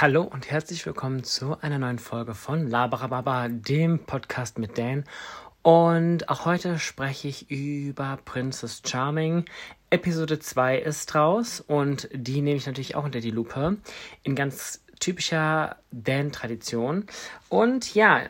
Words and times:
Hallo 0.00 0.22
und 0.22 0.48
herzlich 0.48 0.86
willkommen 0.86 1.24
zu 1.24 1.58
einer 1.60 1.80
neuen 1.80 1.98
Folge 1.98 2.32
von 2.32 2.68
Labarababa, 2.68 3.48
dem 3.48 3.98
Podcast 3.98 4.56
mit 4.56 4.78
Dan. 4.78 5.02
Und 5.62 6.28
auch 6.28 6.44
heute 6.44 6.78
spreche 6.78 7.26
ich 7.26 7.50
über 7.50 8.16
Princess 8.24 8.80
Charming. 8.86 9.44
Episode 9.90 10.38
2 10.38 10.78
ist 10.78 11.12
raus 11.16 11.60
und 11.66 12.08
die 12.12 12.42
nehme 12.42 12.58
ich 12.58 12.66
natürlich 12.66 12.94
auch 12.94 13.02
unter 13.02 13.18
die 13.18 13.32
Lupe. 13.32 13.78
In 14.22 14.36
ganz 14.36 14.84
typischer 15.00 15.74
Dan-Tradition. 15.90 17.06
Und 17.48 17.92
ja, 17.96 18.20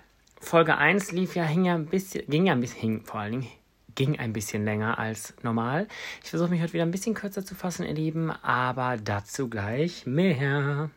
Folge 0.40 0.78
1 0.78 1.12
lief 1.12 1.36
ja, 1.36 1.44
hing 1.44 1.66
ja 1.66 1.74
ein 1.74 1.84
bisschen, 1.84 2.24
ging 2.28 2.46
ja 2.46 2.54
ein 2.54 2.62
bisschen, 2.62 2.80
hing 2.80 3.04
vor 3.04 3.20
allen 3.20 3.32
Dingen, 3.32 3.52
ging 3.94 4.18
ein 4.18 4.32
bisschen 4.32 4.64
länger 4.64 4.98
als 4.98 5.34
normal. 5.42 5.86
Ich 6.24 6.30
versuche 6.30 6.48
mich 6.48 6.62
heute 6.62 6.72
wieder 6.72 6.86
ein 6.86 6.92
bisschen 6.92 7.12
kürzer 7.12 7.44
zu 7.44 7.54
fassen, 7.54 7.84
ihr 7.84 7.92
Lieben, 7.92 8.30
aber 8.30 8.96
dazu 8.96 9.50
gleich 9.50 10.06
mehr. 10.06 10.88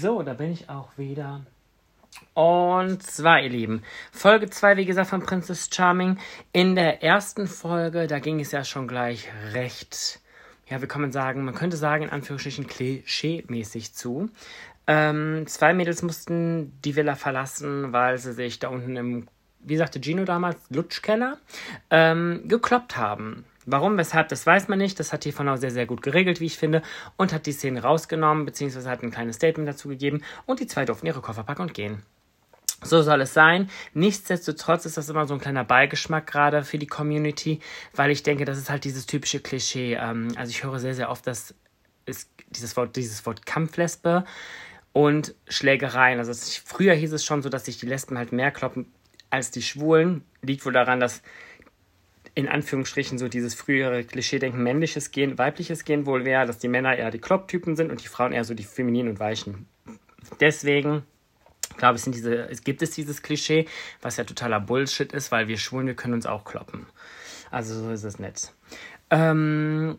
So, 0.00 0.22
da 0.22 0.32
bin 0.32 0.52
ich 0.52 0.70
auch 0.70 0.96
wieder. 0.96 1.44
Und 2.34 3.02
zwar, 3.02 3.40
ihr 3.42 3.48
Lieben, 3.48 3.82
Folge 4.12 4.48
2, 4.48 4.76
wie 4.76 4.84
gesagt, 4.84 5.10
von 5.10 5.22
Princess 5.22 5.68
Charming. 5.72 6.18
In 6.52 6.76
der 6.76 7.02
ersten 7.02 7.48
Folge, 7.48 8.06
da 8.06 8.20
ging 8.20 8.38
es 8.38 8.52
ja 8.52 8.62
schon 8.64 8.86
gleich 8.86 9.28
recht, 9.52 10.20
ja, 10.68 10.80
wie 10.80 10.86
kann 10.86 11.00
man 11.00 11.10
sagen, 11.10 11.44
man 11.44 11.54
könnte 11.54 11.76
sagen, 11.76 12.04
in 12.04 12.10
Anführungsstrichen 12.10 12.68
klischee-mäßig 12.68 13.92
zu. 13.92 14.30
Ähm, 14.88 15.46
zwei 15.46 15.74
Mädels 15.74 16.02
mussten 16.02 16.72
die 16.82 16.96
Villa 16.96 17.14
verlassen, 17.14 17.92
weil 17.92 18.16
sie 18.16 18.32
sich 18.32 18.58
da 18.58 18.68
unten 18.68 18.96
im, 18.96 19.28
wie 19.60 19.76
sagte 19.76 20.00
Gino 20.00 20.24
damals, 20.24 20.56
Lutschkeller, 20.70 21.36
ähm, 21.90 22.44
gekloppt 22.46 22.96
haben. 22.96 23.44
Warum, 23.66 23.98
weshalb, 23.98 24.30
das 24.30 24.46
weiß 24.46 24.68
man 24.68 24.78
nicht. 24.78 24.98
Das 24.98 25.12
hat 25.12 25.24
von 25.24 25.46
auch 25.46 25.58
sehr, 25.58 25.70
sehr 25.70 25.84
gut 25.84 26.00
geregelt, 26.00 26.40
wie 26.40 26.46
ich 26.46 26.56
finde, 26.56 26.80
und 27.18 27.34
hat 27.34 27.44
die 27.44 27.52
Szene 27.52 27.82
rausgenommen, 27.82 28.46
beziehungsweise 28.46 28.88
hat 28.88 29.02
ein 29.02 29.10
kleines 29.10 29.36
Statement 29.36 29.68
dazu 29.68 29.88
gegeben 29.88 30.22
und 30.46 30.58
die 30.58 30.66
zwei 30.66 30.86
durften 30.86 31.06
ihre 31.06 31.20
Koffer 31.20 31.44
packen 31.44 31.62
und 31.62 31.74
gehen. 31.74 32.02
So 32.82 33.02
soll 33.02 33.20
es 33.20 33.34
sein. 33.34 33.68
Nichtsdestotrotz 33.92 34.86
ist 34.86 34.96
das 34.96 35.10
immer 35.10 35.26
so 35.26 35.34
ein 35.34 35.40
kleiner 35.40 35.64
Beigeschmack 35.64 36.26
gerade 36.26 36.64
für 36.64 36.78
die 36.78 36.86
Community, 36.86 37.60
weil 37.94 38.10
ich 38.10 38.22
denke, 38.22 38.46
das 38.46 38.56
ist 38.56 38.70
halt 38.70 38.84
dieses 38.84 39.04
typische 39.04 39.40
Klischee. 39.40 39.98
Ähm, 40.00 40.28
also 40.36 40.48
ich 40.48 40.64
höre 40.64 40.78
sehr, 40.78 40.94
sehr 40.94 41.10
oft, 41.10 41.26
dass 41.26 41.54
es 42.06 42.30
dieses 42.48 42.74
Wort, 42.78 42.96
dieses 42.96 43.26
Wort 43.26 43.44
Kampflesbe 43.44 44.24
und 44.92 45.34
Schlägereien. 45.48 46.18
Also 46.18 46.30
es, 46.30 46.56
früher 46.56 46.94
hieß 46.94 47.12
es 47.12 47.24
schon 47.24 47.42
so, 47.42 47.48
dass 47.48 47.66
sich 47.66 47.78
die 47.78 47.86
Lesben 47.86 48.18
halt 48.18 48.32
mehr 48.32 48.50
kloppen 48.50 48.86
als 49.30 49.50
die 49.50 49.62
Schwulen. 49.62 50.24
Liegt 50.42 50.64
wohl 50.64 50.72
daran, 50.72 51.00
dass 51.00 51.22
in 52.34 52.48
Anführungsstrichen 52.48 53.18
so 53.18 53.28
dieses 53.28 53.54
frühere 53.54 54.04
Klischee-Denken 54.04 54.62
männliches 54.62 55.10
Gen, 55.10 55.38
weibliches 55.38 55.84
Gen 55.84 56.06
wohl 56.06 56.24
wäre, 56.24 56.46
dass 56.46 56.58
die 56.58 56.68
Männer 56.68 56.96
eher 56.96 57.10
die 57.10 57.18
Klopptypen 57.18 57.74
sind 57.74 57.90
und 57.90 58.02
die 58.02 58.08
Frauen 58.08 58.32
eher 58.32 58.44
so 58.44 58.54
die 58.54 58.64
femininen 58.64 59.10
und 59.10 59.20
weichen. 59.20 59.66
Deswegen 60.40 61.02
glaube 61.76 61.96
ich, 61.96 62.02
sind 62.02 62.14
diese, 62.14 62.48
gibt 62.64 62.82
es 62.82 62.90
dieses 62.90 63.22
Klischee, 63.22 63.66
was 64.02 64.16
ja 64.16 64.24
totaler 64.24 64.60
Bullshit 64.60 65.12
ist, 65.12 65.32
weil 65.32 65.48
wir 65.48 65.58
Schwulen, 65.58 65.86
wir 65.86 65.94
können 65.94 66.14
uns 66.14 66.26
auch 66.26 66.44
kloppen. 66.44 66.86
Also 67.50 67.80
so 67.82 67.90
ist 67.90 68.04
es 68.04 68.18
nicht. 68.18 68.52
Ähm, 69.10 69.98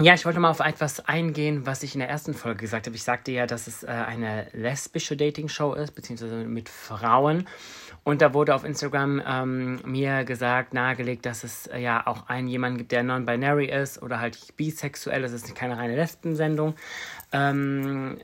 ja, 0.00 0.14
ich 0.14 0.24
wollte 0.24 0.40
mal 0.40 0.50
auf 0.50 0.60
etwas 0.60 1.00
eingehen, 1.06 1.66
was 1.66 1.84
ich 1.84 1.94
in 1.94 2.00
der 2.00 2.08
ersten 2.08 2.34
Folge 2.34 2.60
gesagt 2.60 2.86
habe. 2.86 2.96
Ich 2.96 3.04
sagte 3.04 3.30
ja, 3.30 3.46
dass 3.46 3.68
es 3.68 3.84
äh, 3.84 3.86
eine 3.86 4.48
lesbische 4.52 5.16
Dating-Show 5.16 5.74
ist, 5.74 5.92
beziehungsweise 5.94 6.44
mit 6.44 6.68
Frauen. 6.68 7.46
Und 8.02 8.20
da 8.20 8.34
wurde 8.34 8.54
auf 8.54 8.64
Instagram 8.64 9.22
ähm, 9.26 9.80
mir 9.84 10.24
gesagt, 10.24 10.74
nahegelegt, 10.74 11.24
dass 11.26 11.44
es 11.44 11.68
äh, 11.68 11.78
ja 11.78 12.06
auch 12.06 12.28
einen 12.28 12.48
jemanden 12.48 12.78
gibt, 12.78 12.92
der 12.92 13.04
non-binary 13.04 13.66
ist 13.66 14.02
oder 14.02 14.18
halt 14.20 14.56
bisexuell. 14.56 15.22
Das 15.22 15.32
ist 15.32 15.54
keine 15.54 15.78
reine 15.78 15.94
Lesbensendung. 15.94 16.74
Ähm, 17.32 18.18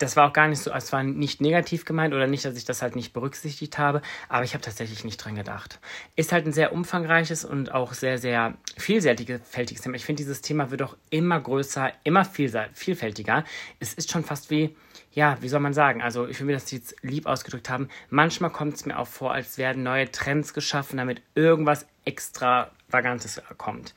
das 0.00 0.16
war 0.16 0.28
auch 0.28 0.32
gar 0.32 0.48
nicht 0.48 0.62
so, 0.62 0.72
es 0.72 0.92
war 0.92 1.02
nicht 1.02 1.42
negativ 1.42 1.84
gemeint 1.84 2.14
oder 2.14 2.26
nicht, 2.26 2.44
dass 2.44 2.56
ich 2.56 2.64
das 2.64 2.80
halt 2.80 2.96
nicht 2.96 3.12
berücksichtigt 3.12 3.76
habe, 3.78 4.00
aber 4.30 4.44
ich 4.44 4.54
habe 4.54 4.64
tatsächlich 4.64 5.04
nicht 5.04 5.18
dran 5.18 5.34
gedacht. 5.34 5.78
Ist 6.16 6.32
halt 6.32 6.46
ein 6.46 6.52
sehr 6.52 6.72
umfangreiches 6.72 7.44
und 7.44 7.72
auch 7.72 7.92
sehr, 7.92 8.16
sehr 8.16 8.54
vielfältiges 8.78 9.42
Thema. 9.82 9.96
Ich 9.96 10.06
finde, 10.06 10.22
dieses 10.22 10.40
Thema 10.40 10.70
wird 10.70 10.80
auch 10.82 10.96
immer 11.10 11.38
größer, 11.38 11.92
immer 12.02 12.24
vielfältiger. 12.24 13.44
Es 13.78 13.92
ist 13.92 14.10
schon 14.10 14.24
fast 14.24 14.50
wie, 14.50 14.74
ja, 15.12 15.36
wie 15.42 15.48
soll 15.48 15.60
man 15.60 15.74
sagen? 15.74 16.00
Also, 16.00 16.26
ich 16.26 16.40
will 16.40 16.46
mir 16.46 16.54
das 16.54 16.70
jetzt 16.70 16.96
lieb 17.02 17.26
ausgedrückt 17.26 17.68
haben. 17.68 17.88
Manchmal 18.08 18.50
kommt 18.50 18.74
es 18.74 18.86
mir 18.86 18.98
auch 18.98 19.06
vor, 19.06 19.32
als 19.34 19.58
werden 19.58 19.82
neue 19.82 20.10
Trends 20.10 20.54
geschaffen, 20.54 20.96
damit 20.96 21.20
irgendwas 21.34 21.86
extravagantes 22.06 23.42
kommt. 23.58 23.94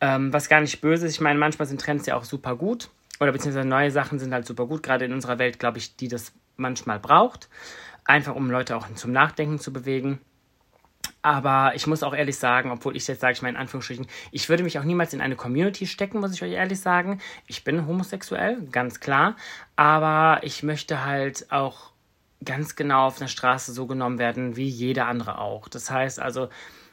Ähm, 0.00 0.32
was 0.32 0.48
gar 0.48 0.60
nicht 0.60 0.80
böse 0.80 1.06
ist. 1.06 1.12
Ich 1.12 1.20
meine, 1.20 1.38
manchmal 1.38 1.68
sind 1.68 1.80
Trends 1.80 2.06
ja 2.06 2.16
auch 2.16 2.24
super 2.24 2.56
gut 2.56 2.90
oder 3.20 3.32
beziehungsweise 3.32 3.66
neue 3.66 3.90
Sachen 3.90 4.18
sind 4.18 4.32
halt 4.32 4.46
super 4.46 4.66
gut, 4.66 4.82
gerade 4.82 5.04
in 5.04 5.12
unserer 5.12 5.38
Welt, 5.38 5.58
glaube 5.58 5.78
ich, 5.78 5.96
die 5.96 6.08
das 6.08 6.32
manchmal 6.56 6.98
braucht. 6.98 7.48
Einfach 8.04 8.34
um 8.34 8.50
Leute 8.50 8.76
auch 8.76 8.86
zum 8.94 9.12
Nachdenken 9.12 9.58
zu 9.58 9.72
bewegen. 9.72 10.20
Aber 11.22 11.72
ich 11.74 11.88
muss 11.88 12.04
auch 12.04 12.14
ehrlich 12.14 12.36
sagen, 12.36 12.70
obwohl 12.70 12.96
ich 12.96 13.06
jetzt 13.08 13.20
sage 13.20 13.32
ich 13.32 13.42
mal 13.42 13.48
in 13.48 13.56
Anführungsstrichen, 13.56 14.06
ich 14.30 14.48
würde 14.48 14.62
mich 14.62 14.78
auch 14.78 14.84
niemals 14.84 15.12
in 15.12 15.20
eine 15.20 15.34
Community 15.34 15.86
stecken, 15.86 16.20
muss 16.20 16.32
ich 16.32 16.42
euch 16.42 16.52
ehrlich 16.52 16.78
sagen. 16.78 17.20
Ich 17.48 17.64
bin 17.64 17.86
homosexuell, 17.86 18.62
ganz 18.70 19.00
klar. 19.00 19.34
Aber 19.74 20.40
ich 20.44 20.62
möchte 20.62 21.04
halt 21.04 21.50
auch 21.50 21.90
ganz 22.44 22.76
genau 22.76 23.06
auf 23.06 23.18
der 23.18 23.26
Straße 23.26 23.72
so 23.72 23.86
genommen 23.86 24.18
werden, 24.18 24.56
wie 24.56 24.68
jeder 24.68 25.08
andere 25.08 25.38
auch. 25.38 25.68
Das 25.68 25.90
heißt 25.90 26.20
also, 26.20 26.48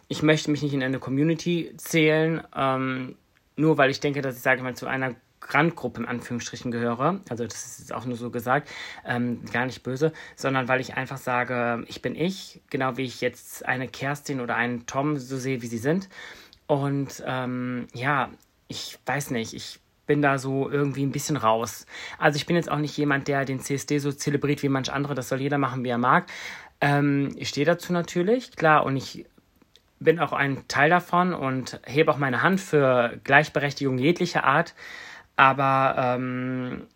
ich 0.07 0.23
möchte 0.23 0.49
mich 0.49 0.63
nicht 0.63 0.73
in 0.73 0.81
eine 0.81 0.99
Community 0.99 1.73
zählen, 1.77 2.41
ähm, 2.55 3.15
nur 3.55 3.77
weil 3.77 3.91
ich 3.91 3.99
denke, 3.99 4.21
dass 4.21 4.35
ich 4.35 4.41
sage 4.41 4.63
mal 4.63 4.75
zu 4.75 4.87
einer 4.87 5.15
Randgruppe 5.49 6.01
in 6.01 6.07
Anführungsstrichen 6.07 6.71
gehöre, 6.71 7.21
also 7.29 7.43
das 7.45 7.65
ist 7.65 7.79
jetzt 7.79 7.93
auch 7.93 8.05
nur 8.05 8.17
so 8.17 8.29
gesagt, 8.29 8.69
ähm, 9.05 9.43
gar 9.51 9.65
nicht 9.65 9.83
böse, 9.83 10.13
sondern 10.35 10.67
weil 10.67 10.81
ich 10.81 10.95
einfach 10.95 11.17
sage, 11.17 11.83
ich 11.87 12.01
bin 12.01 12.15
ich, 12.15 12.61
genau 12.69 12.97
wie 12.97 13.03
ich 13.03 13.21
jetzt 13.21 13.65
eine 13.65 13.87
Kerstin 13.87 14.41
oder 14.41 14.55
einen 14.55 14.85
Tom 14.85 15.17
so 15.17 15.37
sehe, 15.37 15.61
wie 15.61 15.67
sie 15.67 15.77
sind. 15.77 16.09
Und 16.67 17.23
ähm, 17.25 17.87
ja, 17.93 18.29
ich 18.67 18.97
weiß 19.05 19.31
nicht, 19.31 19.53
ich 19.53 19.79
bin 20.05 20.21
da 20.21 20.37
so 20.37 20.69
irgendwie 20.69 21.05
ein 21.05 21.11
bisschen 21.11 21.37
raus. 21.37 21.85
Also 22.17 22.35
ich 22.37 22.45
bin 22.45 22.55
jetzt 22.55 22.69
auch 22.69 22.77
nicht 22.77 22.97
jemand, 22.97 23.27
der 23.27 23.45
den 23.45 23.59
CSD 23.59 23.99
so 23.99 24.11
zelebriert 24.11 24.63
wie 24.63 24.69
manch 24.69 24.91
andere, 24.91 25.15
das 25.15 25.29
soll 25.29 25.41
jeder 25.41 25.57
machen, 25.57 25.83
wie 25.83 25.89
er 25.89 25.97
mag. 25.97 26.25
Ähm, 26.81 27.33
ich 27.37 27.49
stehe 27.49 27.65
dazu 27.65 27.93
natürlich, 27.93 28.55
klar, 28.55 28.85
und 28.85 28.97
ich 28.97 29.25
bin 29.99 30.19
auch 30.19 30.33
ein 30.33 30.67
Teil 30.67 30.89
davon 30.89 31.33
und 31.33 31.79
hebe 31.85 32.11
auch 32.11 32.17
meine 32.17 32.41
Hand 32.41 32.59
für 32.59 33.19
Gleichberechtigung 33.23 33.97
jeglicher 33.97 34.43
Art. 34.43 34.73
Aber 35.35 35.95
ähm, 35.97 36.87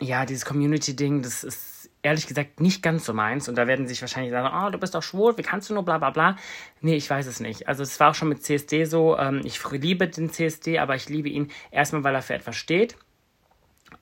ja, 0.00 0.26
dieses 0.26 0.44
Community-Ding, 0.44 1.22
das 1.22 1.44
ist 1.44 1.90
ehrlich 2.02 2.26
gesagt 2.26 2.60
nicht 2.60 2.82
ganz 2.82 3.04
so 3.04 3.12
meins. 3.12 3.48
Und 3.48 3.56
da 3.56 3.66
werden 3.66 3.88
sich 3.88 4.00
wahrscheinlich 4.00 4.30
sagen, 4.30 4.48
oh, 4.54 4.70
du 4.70 4.78
bist 4.78 4.94
doch 4.94 5.02
schwul, 5.02 5.36
wie 5.36 5.42
kannst 5.42 5.70
du 5.70 5.74
nur 5.74 5.84
bla 5.84 5.98
bla 5.98 6.10
bla. 6.10 6.36
Nee, 6.80 6.96
ich 6.96 7.10
weiß 7.10 7.26
es 7.26 7.40
nicht. 7.40 7.68
Also 7.68 7.82
es 7.82 7.98
war 7.98 8.10
auch 8.10 8.14
schon 8.14 8.28
mit 8.28 8.42
CSD 8.42 8.84
so, 8.84 9.18
ähm, 9.18 9.40
ich 9.44 9.60
liebe 9.70 10.06
den 10.08 10.30
CSD, 10.30 10.78
aber 10.78 10.94
ich 10.94 11.08
liebe 11.08 11.28
ihn 11.28 11.50
erstmal, 11.70 12.04
weil 12.04 12.14
er 12.14 12.22
für 12.22 12.34
etwas 12.34 12.56
steht. 12.56 12.96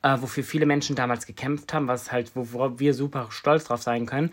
Äh, 0.03 0.17
wofür 0.21 0.45
viele 0.45 0.67
Menschen 0.67 0.97
damals 0.97 1.27
gekämpft 1.27 1.73
haben, 1.73 1.89
was 1.89 2.13
halt, 2.13 2.33
worauf 2.35 2.79
wir 2.79 2.95
super 2.95 3.29
stolz 3.31 3.65
drauf 3.65 3.83
sein 3.83 4.07
können. 4.07 4.33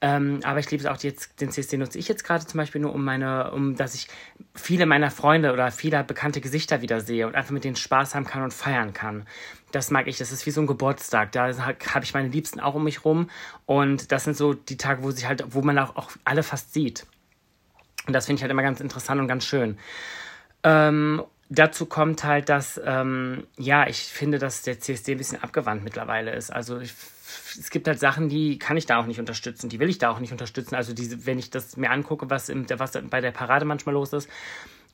Ähm, 0.00 0.40
aber 0.44 0.60
ich 0.60 0.70
liebe 0.70 0.82
es 0.82 0.86
auch 0.88 1.00
jetzt, 1.02 1.40
den 1.40 1.50
CSD 1.50 1.76
nutze 1.76 1.98
ich 1.98 2.06
jetzt 2.06 2.22
gerade 2.22 2.46
zum 2.46 2.58
Beispiel 2.58 2.80
nur, 2.80 2.94
um 2.94 3.04
meine, 3.04 3.50
um 3.50 3.74
dass 3.74 3.94
ich 3.94 4.06
viele 4.54 4.86
meiner 4.86 5.10
Freunde 5.10 5.52
oder 5.52 5.72
viele 5.72 6.04
bekannte 6.04 6.40
Gesichter 6.40 6.82
wieder 6.82 7.00
sehe 7.00 7.26
und 7.26 7.34
einfach 7.34 7.50
mit 7.50 7.64
denen 7.64 7.74
Spaß 7.74 8.14
haben 8.14 8.24
kann 8.24 8.44
und 8.44 8.54
feiern 8.54 8.92
kann. 8.92 9.26
Das 9.72 9.90
mag 9.90 10.06
ich, 10.06 10.18
das 10.18 10.30
ist 10.30 10.46
wie 10.46 10.50
so 10.52 10.60
ein 10.60 10.68
Geburtstag. 10.68 11.32
Da 11.32 11.52
habe 11.56 12.04
ich 12.04 12.14
meine 12.14 12.28
Liebsten 12.28 12.60
auch 12.60 12.74
um 12.74 12.84
mich 12.84 13.04
rum. 13.04 13.28
Und 13.66 14.12
das 14.12 14.24
sind 14.24 14.36
so 14.36 14.54
die 14.54 14.76
Tage, 14.76 15.02
wo 15.02 15.10
sich 15.10 15.26
halt, 15.26 15.44
wo 15.48 15.62
man 15.62 15.78
auch, 15.78 15.96
auch 15.96 16.12
alle 16.24 16.42
fast 16.42 16.72
sieht. 16.72 17.06
Und 18.06 18.14
das 18.14 18.26
finde 18.26 18.38
ich 18.38 18.42
halt 18.42 18.52
immer 18.52 18.62
ganz 18.62 18.80
interessant 18.80 19.20
und 19.20 19.28
ganz 19.28 19.44
schön. 19.44 19.78
Ähm, 20.62 21.22
dazu 21.48 21.86
kommt 21.86 22.24
halt, 22.24 22.48
dass, 22.48 22.80
ähm, 22.84 23.46
ja, 23.56 23.86
ich 23.86 24.02
finde, 24.02 24.38
dass 24.38 24.62
der 24.62 24.80
CSD 24.80 25.12
ein 25.12 25.18
bisschen 25.18 25.42
abgewandt 25.42 25.84
mittlerweile 25.84 26.32
ist. 26.32 26.50
Also 26.50 26.80
ich 26.80 26.94
es 27.58 27.70
gibt 27.70 27.86
halt 27.88 27.98
Sachen, 27.98 28.28
die 28.28 28.58
kann 28.58 28.76
ich 28.76 28.86
da 28.86 28.98
auch 28.98 29.06
nicht 29.06 29.20
unterstützen, 29.20 29.68
die 29.68 29.80
will 29.80 29.88
ich 29.88 29.98
da 29.98 30.10
auch 30.10 30.18
nicht 30.18 30.32
unterstützen. 30.32 30.74
Also 30.74 30.94
diese, 30.94 31.26
wenn 31.26 31.38
ich 31.38 31.50
das 31.50 31.76
mir 31.76 31.90
angucke, 31.90 32.30
was, 32.30 32.48
im, 32.48 32.66
was 32.70 32.92
bei 33.10 33.20
der 33.20 33.32
Parade 33.32 33.64
manchmal 33.64 33.94
los 33.94 34.12
ist. 34.12 34.28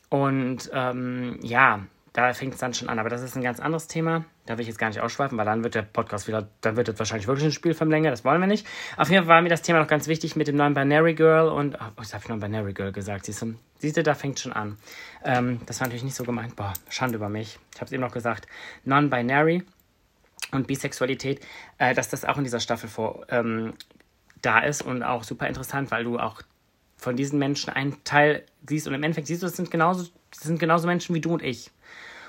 Und 0.08 0.70
ähm, 0.72 1.38
ja, 1.42 1.86
da 2.12 2.32
fängt 2.32 2.54
es 2.54 2.60
dann 2.60 2.74
schon 2.74 2.88
an. 2.88 2.98
Aber 2.98 3.08
das 3.08 3.22
ist 3.22 3.36
ein 3.36 3.42
ganz 3.42 3.60
anderes 3.60 3.86
Thema. 3.86 4.24
Da 4.46 4.54
will 4.54 4.62
ich 4.62 4.68
jetzt 4.68 4.78
gar 4.78 4.88
nicht 4.88 5.00
ausschweifen, 5.00 5.38
weil 5.38 5.46
dann 5.46 5.64
wird 5.64 5.74
der 5.74 5.82
Podcast 5.82 6.28
wieder, 6.28 6.48
dann 6.60 6.76
wird 6.76 6.88
es 6.88 6.98
wahrscheinlich 6.98 7.26
wirklich 7.26 7.46
ein 7.46 7.52
Spiel 7.52 7.72
vom 7.72 7.90
Länge. 7.90 8.10
Das 8.10 8.24
wollen 8.24 8.40
wir 8.40 8.46
nicht. 8.46 8.66
Auf 8.98 9.08
jeden 9.08 9.24
Fall 9.24 9.36
war 9.36 9.42
mir 9.42 9.48
das 9.48 9.62
Thema 9.62 9.80
noch 9.80 9.88
ganz 9.88 10.06
wichtig 10.06 10.36
mit 10.36 10.48
dem 10.48 10.56
neuen 10.56 10.74
Binary 10.74 11.14
Girl 11.14 11.48
und, 11.48 11.76
oh, 11.76 12.02
ich 12.02 12.12
habe 12.12 12.28
Non-Binary 12.28 12.74
Girl 12.74 12.92
gesagt. 12.92 13.24
Siehst 13.24 13.40
du, 13.40 13.54
siehst 13.78 13.96
du 13.96 14.02
da 14.02 14.14
fängt 14.14 14.38
schon 14.38 14.52
an. 14.52 14.76
Ähm, 15.24 15.60
das 15.64 15.80
war 15.80 15.86
natürlich 15.86 16.04
nicht 16.04 16.16
so 16.16 16.24
gemeint. 16.24 16.56
Boah, 16.56 16.74
Schande 16.90 17.16
über 17.16 17.30
mich. 17.30 17.58
Ich 17.74 17.80
habe 17.80 17.86
es 17.86 17.92
eben 17.92 18.02
noch 18.02 18.12
gesagt. 18.12 18.46
Non-Binary 18.84 19.64
und 20.52 20.66
Bisexualität, 20.66 21.40
äh, 21.78 21.94
dass 21.94 22.10
das 22.10 22.26
auch 22.26 22.36
in 22.36 22.44
dieser 22.44 22.60
Staffel 22.60 22.88
vor, 22.88 23.24
ähm, 23.30 23.72
da 24.42 24.58
ist 24.60 24.82
und 24.82 25.02
auch 25.02 25.24
super 25.24 25.48
interessant, 25.48 25.90
weil 25.90 26.04
du 26.04 26.18
auch 26.18 26.42
von 26.96 27.16
diesen 27.16 27.38
Menschen 27.38 27.70
einen 27.70 28.02
Teil 28.04 28.44
siehst 28.66 28.86
und 28.86 28.94
im 28.94 29.02
Endeffekt 29.02 29.26
siehst 29.26 29.42
du, 29.42 29.46
es 29.46 29.56
sind 29.56 29.70
genauso, 29.70 30.08
das 30.30 30.42
sind 30.42 30.58
genauso 30.58 30.86
Menschen 30.86 31.14
wie 31.14 31.20
du 31.20 31.32
und 31.32 31.42
ich. 31.42 31.70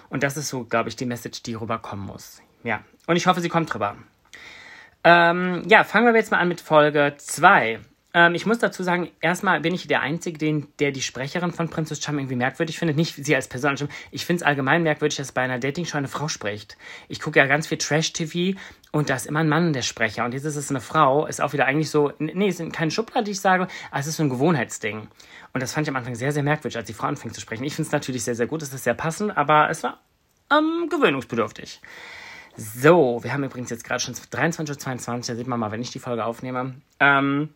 Und 0.10 0.24
das 0.24 0.38
ist 0.38 0.50
so, 0.50 0.64
glaube 0.64 0.90
ich, 0.90 0.96
die 0.96 1.06
Message, 1.06 1.44
die 1.44 1.56
rüberkommen 1.56 2.06
muss. 2.06 2.42
Ja. 2.64 2.82
Und 3.08 3.16
ich 3.16 3.28
hoffe, 3.28 3.42
sie 3.42 3.50
kommt 3.50 3.74
drüber. 3.74 3.96
Ähm, 5.04 5.64
ja, 5.68 5.84
fangen 5.84 6.08
wir 6.08 6.16
jetzt 6.16 6.32
mal 6.32 6.40
an 6.40 6.48
mit 6.48 6.62
Folge 6.62 7.14
2. 7.18 7.80
Ähm, 8.16 8.34
ich 8.34 8.46
muss 8.46 8.60
dazu 8.60 8.82
sagen, 8.82 9.12
erstmal 9.20 9.60
bin 9.60 9.76
ich 9.76 9.88
der 9.88 10.00
Einzige, 10.00 10.38
den, 10.38 10.68
der 10.80 10.92
die 10.92 11.02
Sprecherin 11.02 11.52
von 11.52 11.70
Princess 11.70 12.02
Charming 12.02 12.22
irgendwie 12.22 12.38
merkwürdig 12.38 12.80
findet. 12.80 12.96
Nicht 12.96 13.14
sie 13.14 13.36
als 13.36 13.50
Person. 13.50 13.76
Ich 14.10 14.26
finde 14.26 14.42
es 14.42 14.48
allgemein 14.48 14.84
merkwürdig, 14.84 15.18
dass 15.18 15.34
bei 15.34 15.42
einer 15.42 15.60
Dating-Show 15.60 15.98
eine 15.98 16.08
Frau 16.08 16.30
spricht. 16.30 16.78
Ich 17.10 17.20
gucke 17.20 17.40
ja 17.40 17.46
ganz 17.46 17.68
viel 17.68 17.78
Trash-TV 17.78 18.58
und 18.94 19.10
da 19.10 19.16
ist 19.16 19.26
immer 19.26 19.42
ein 19.42 19.50
Mann 19.50 19.74
der 19.74 19.82
Sprecher. 19.82 20.24
Und 20.24 20.34
jetzt 20.34 20.46
ist 20.46 20.56
es 20.56 20.70
eine 20.70 20.80
Frau. 20.80 21.26
Ist 21.26 21.42
auch 21.42 21.52
wieder 21.52 21.66
eigentlich 21.66 21.90
so, 21.90 22.14
nee, 22.18 22.48
es 22.48 22.58
sind 22.58 22.72
keine 22.72 22.90
Schublade, 22.90 23.26
die 23.26 23.32
ich 23.32 23.42
sage, 23.42 23.68
aber 23.92 24.00
es 24.00 24.08
ist 24.08 24.16
so 24.16 24.24
ein 24.24 24.30
Gewohnheitsding. 24.30 25.10
Und 25.52 25.62
das 25.62 25.74
fand 25.74 25.86
ich 25.86 25.90
am 25.90 25.98
Anfang 25.98 26.16
sehr, 26.16 26.32
sehr 26.32 26.44
merkwürdig, 26.44 26.78
als 26.78 26.88
die 26.88 26.94
Frau 26.94 27.08
anfing 27.08 27.34
zu 27.34 27.42
sprechen. 27.42 27.66
Ich 27.66 27.76
finde 27.76 27.88
es 27.88 27.92
natürlich 27.92 28.24
sehr, 28.24 28.36
sehr 28.36 28.48
gut, 28.48 28.62
es 28.62 28.74
ist 28.74 28.86
sehr 28.86 28.94
passend, 28.94 29.36
aber 29.36 29.70
es 29.70 29.84
war 29.84 30.00
ähm, 30.54 30.88
gewöhnungsbedürftig. 30.90 31.82
So, 32.56 33.20
wir 33.22 33.34
haben 33.34 33.44
übrigens 33.44 33.72
jetzt 33.72 33.84
gerade 33.84 34.00
schon 34.00 34.14
23.22 34.14 35.10
Uhr, 35.10 35.22
da 35.28 35.36
sieht 35.36 35.48
man 35.48 35.60
mal, 35.60 35.72
wenn 35.72 35.82
ich 35.82 35.92
die 35.92 36.00
Folge 36.00 36.24
aufnehme. 36.24 36.76
Ähm, 37.02 37.50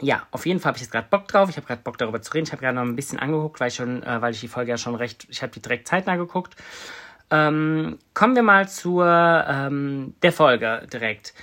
ja, 0.00 0.22
auf 0.30 0.46
jeden 0.46 0.60
Fall 0.60 0.70
habe 0.70 0.76
ich 0.76 0.82
jetzt 0.82 0.92
gerade 0.92 1.08
Bock 1.10 1.28
drauf. 1.28 1.50
Ich 1.50 1.56
habe 1.56 1.66
gerade 1.66 1.82
Bock 1.82 1.98
darüber 1.98 2.22
zu 2.22 2.32
reden. 2.32 2.46
Ich 2.46 2.52
habe 2.52 2.62
gerade 2.62 2.76
noch 2.76 2.82
ein 2.82 2.96
bisschen 2.96 3.18
angeguckt, 3.18 3.60
weil 3.60 3.68
ich 3.68 3.74
schon, 3.74 4.02
äh, 4.02 4.22
weil 4.22 4.32
ich 4.32 4.40
die 4.40 4.48
Folge 4.48 4.70
ja 4.70 4.78
schon 4.78 4.94
recht, 4.94 5.26
ich 5.28 5.42
habe 5.42 5.52
die 5.52 5.60
direkt 5.60 5.88
zeitnah 5.88 6.16
geguckt. 6.16 6.56
Ähm, 7.30 7.98
kommen 8.14 8.34
wir 8.34 8.42
mal 8.42 8.68
zur 8.68 9.06
ähm, 9.06 10.14
der 10.22 10.32
Folge 10.32 10.86
direkt. 10.92 11.34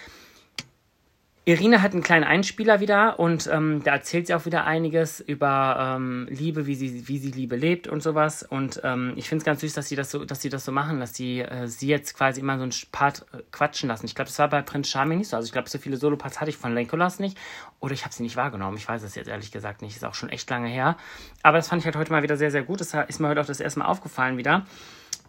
Irina 1.47 1.81
hat 1.81 1.93
einen 1.93 2.03
kleinen 2.03 2.25
Einspieler 2.25 2.81
wieder 2.81 3.21
und 3.21 3.47
ähm, 3.47 3.81
da 3.81 3.93
erzählt 3.93 4.27
sie 4.27 4.35
auch 4.35 4.45
wieder 4.45 4.65
einiges 4.65 5.21
über 5.21 5.95
ähm, 5.95 6.27
Liebe, 6.29 6.67
wie 6.67 6.75
sie, 6.75 7.07
wie 7.07 7.19
sie 7.19 7.31
Liebe 7.31 7.55
lebt 7.55 7.87
und 7.87 8.03
sowas. 8.03 8.43
Und 8.43 8.81
ähm, 8.83 9.13
ich 9.15 9.29
finde 9.29 9.43
es 9.43 9.45
ganz 9.45 9.61
süß, 9.61 9.73
dass 9.73 9.87
sie 9.87 9.95
das 9.95 10.11
so, 10.11 10.25
dass 10.25 10.41
sie 10.41 10.49
das 10.49 10.65
so 10.65 10.73
machen, 10.73 10.99
dass 10.99 11.13
sie 11.13 11.39
äh, 11.39 11.67
sie 11.67 11.87
jetzt 11.87 12.17
quasi 12.17 12.41
immer 12.41 12.57
so 12.57 12.65
ein 12.65 12.73
Part 12.91 13.25
äh, 13.31 13.37
quatschen 13.49 13.87
lassen. 13.87 14.07
Ich 14.07 14.13
glaube, 14.13 14.27
das 14.27 14.37
war 14.39 14.49
bei 14.49 14.61
Prinz 14.61 14.89
Charming 14.89 15.19
nicht 15.19 15.29
so. 15.29 15.37
Also 15.37 15.45
ich 15.45 15.53
glaube, 15.53 15.69
so 15.69 15.77
viele 15.77 15.95
Soloparts 15.95 16.41
hatte 16.41 16.49
ich 16.49 16.57
von 16.57 16.73
Lenkolas 16.73 17.19
nicht. 17.19 17.37
Oder 17.79 17.93
ich 17.93 18.03
habe 18.03 18.13
sie 18.13 18.23
nicht 18.23 18.35
wahrgenommen. 18.35 18.75
Ich 18.75 18.89
weiß 18.89 19.01
es 19.03 19.15
jetzt 19.15 19.29
ehrlich 19.29 19.53
gesagt 19.53 19.81
nicht. 19.81 19.95
Ist 19.95 20.03
auch 20.03 20.15
schon 20.15 20.27
echt 20.27 20.49
lange 20.49 20.67
her. 20.67 20.97
Aber 21.43 21.55
das 21.55 21.69
fand 21.69 21.79
ich 21.79 21.85
halt 21.85 21.95
heute 21.95 22.11
mal 22.11 22.23
wieder 22.23 22.35
sehr, 22.35 22.51
sehr 22.51 22.63
gut. 22.63 22.81
Das 22.81 22.93
ist 23.07 23.21
mir 23.21 23.29
heute 23.29 23.39
auch 23.39 23.45
das 23.45 23.61
erste 23.61 23.79
Mal 23.79 23.85
aufgefallen 23.85 24.35
wieder. 24.35 24.65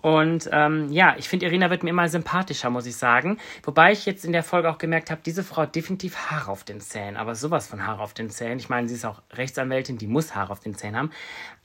Und 0.00 0.48
ähm, 0.52 0.92
ja, 0.92 1.14
ich 1.18 1.28
finde, 1.28 1.46
Irina 1.46 1.70
wird 1.70 1.82
mir 1.82 1.90
immer 1.90 2.08
sympathischer, 2.08 2.70
muss 2.70 2.86
ich 2.86 2.96
sagen. 2.96 3.38
Wobei 3.64 3.92
ich 3.92 4.06
jetzt 4.06 4.24
in 4.24 4.32
der 4.32 4.42
Folge 4.42 4.70
auch 4.70 4.78
gemerkt 4.78 5.10
habe, 5.10 5.20
diese 5.24 5.42
Frau 5.42 5.62
hat 5.62 5.74
definitiv 5.74 6.16
Haare 6.16 6.50
auf 6.50 6.64
den 6.64 6.80
Zähnen. 6.80 7.16
Aber 7.16 7.34
sowas 7.34 7.66
von 7.66 7.86
Haare 7.86 8.02
auf 8.02 8.14
den 8.14 8.30
Zähnen. 8.30 8.58
Ich 8.58 8.68
meine, 8.68 8.88
sie 8.88 8.94
ist 8.94 9.04
auch 9.04 9.22
Rechtsanwältin, 9.32 9.98
die 9.98 10.06
muss 10.06 10.34
Haare 10.34 10.52
auf 10.52 10.60
den 10.60 10.74
Zähnen 10.74 10.96
haben. 10.96 11.10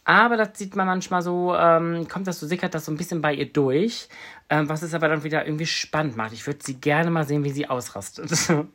Aber 0.05 0.35
das 0.35 0.57
sieht 0.57 0.75
man 0.75 0.85
manchmal 0.85 1.21
so, 1.21 1.55
ähm, 1.55 2.07
kommt 2.09 2.27
das 2.27 2.39
so, 2.39 2.47
sickert 2.47 2.73
das 2.75 2.85
so 2.85 2.91
ein 2.91 2.97
bisschen 2.97 3.21
bei 3.21 3.33
ihr 3.33 3.51
durch. 3.51 4.09
Ähm, 4.49 4.67
was 4.67 4.81
es 4.81 4.93
aber 4.93 5.07
dann 5.07 5.23
wieder 5.23 5.45
irgendwie 5.45 5.65
spannend 5.65 6.17
macht. 6.17 6.33
Ich 6.33 6.45
würde 6.45 6.59
sie 6.61 6.75
gerne 6.75 7.09
mal 7.09 7.25
sehen, 7.25 7.43
wie 7.43 7.51
sie 7.51 7.69
ausrastet. 7.69 8.29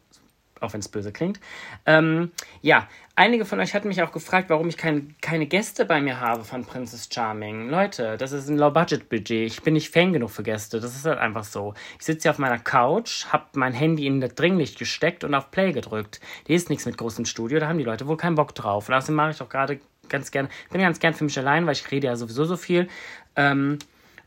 auch 0.60 0.72
wenn 0.72 0.80
es 0.80 0.88
böse 0.88 1.12
klingt. 1.12 1.40
Ähm, 1.86 2.32
ja, 2.62 2.88
einige 3.16 3.44
von 3.44 3.60
euch 3.60 3.74
hatten 3.74 3.88
mich 3.88 4.02
auch 4.02 4.12
gefragt, 4.12 4.50
warum 4.50 4.68
ich 4.68 4.76
kein, 4.76 5.14
keine 5.20 5.46
Gäste 5.46 5.84
bei 5.84 6.00
mir 6.00 6.20
habe 6.20 6.44
von 6.44 6.64
Princess 6.64 7.08
Charming. 7.12 7.68
Leute, 7.68 8.16
das 8.16 8.32
ist 8.32 8.48
ein 8.48 8.58
Low-Budget-Budget. 8.58 9.46
Ich 9.46 9.62
bin 9.62 9.74
nicht 9.74 9.90
Fan 9.90 10.12
genug 10.12 10.30
für 10.30 10.42
Gäste. 10.42 10.80
Das 10.80 10.94
ist 10.94 11.04
halt 11.04 11.18
einfach 11.18 11.44
so. 11.44 11.74
Ich 11.98 12.06
sitze 12.06 12.22
hier 12.22 12.30
auf 12.30 12.38
meiner 12.38 12.58
Couch, 12.58 13.26
habe 13.26 13.44
mein 13.54 13.72
Handy 13.72 14.06
in 14.06 14.20
das 14.20 14.34
Dringlicht 14.34 14.78
gesteckt 14.78 15.24
und 15.24 15.34
auf 15.34 15.50
Play 15.50 15.72
gedrückt. 15.72 16.20
Die 16.46 16.54
ist 16.54 16.70
nichts 16.70 16.86
mit 16.86 16.96
großem 16.96 17.24
Studio, 17.24 17.60
da 17.60 17.68
haben 17.68 17.78
die 17.78 17.84
Leute 17.84 18.06
wohl 18.06 18.16
keinen 18.16 18.36
Bock 18.36 18.54
drauf. 18.54 18.88
Und 18.88 18.94
außerdem 18.94 19.14
mache 19.14 19.30
ich 19.30 19.38
doch 19.38 19.48
gerade 19.48 19.80
ganz 20.08 20.30
gerne, 20.30 20.48
bin 20.70 20.80
ganz 20.80 21.00
gern 21.00 21.14
für 21.14 21.24
mich 21.24 21.38
allein, 21.38 21.66
weil 21.66 21.74
ich 21.74 21.90
rede 21.90 22.06
ja 22.06 22.16
sowieso 22.16 22.44
so 22.44 22.56
viel. 22.56 22.88
Ähm, 23.36 23.78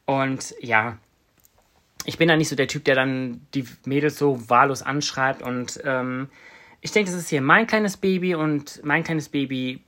und 0.06 0.56
ja, 0.60 0.98
ich 2.06 2.18
bin 2.18 2.28
da 2.28 2.36
nicht 2.36 2.50
so 2.50 2.56
der 2.56 2.68
Typ, 2.68 2.84
der 2.86 2.96
dann 2.96 3.46
die 3.54 3.66
Mädels 3.86 4.18
so 4.18 4.50
wahllos 4.50 4.82
anschreibt. 4.82 5.42
Und 5.42 5.80
ähm, 5.84 6.30
ich 6.82 6.92
denke, 6.92 7.12
das 7.12 7.20
ist 7.20 7.30
hier 7.30 7.42
mein 7.42 7.68
kleines 7.68 7.98
Baby 7.98 8.36
und 8.36 8.82
mein 8.84 9.04
kleines 9.04 9.30
Baby, 9.30 9.84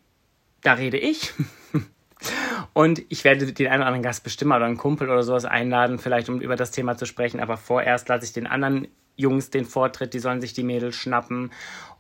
da 0.61 0.73
rede 0.73 0.97
ich. 0.97 1.33
und 2.73 3.01
ich 3.09 3.23
werde 3.23 3.51
den 3.51 3.67
einen 3.67 3.81
oder 3.81 3.87
anderen 3.87 4.03
Gast 4.03 4.23
bestimmen 4.23 4.51
oder 4.51 4.65
einen 4.65 4.77
Kumpel 4.77 5.09
oder 5.09 5.23
sowas 5.23 5.45
einladen, 5.45 5.99
vielleicht 5.99 6.29
um 6.29 6.41
über 6.41 6.55
das 6.55 6.71
Thema 6.71 6.97
zu 6.97 7.05
sprechen. 7.05 7.39
Aber 7.39 7.57
vorerst 7.57 8.09
lasse 8.09 8.25
ich 8.25 8.33
den 8.33 8.47
anderen 8.47 8.87
Jungs 9.15 9.49
den 9.49 9.65
Vortritt, 9.65 10.13
die 10.13 10.19
sollen 10.19 10.41
sich 10.41 10.53
die 10.53 10.63
Mädels 10.63 10.95
schnappen 10.95 11.51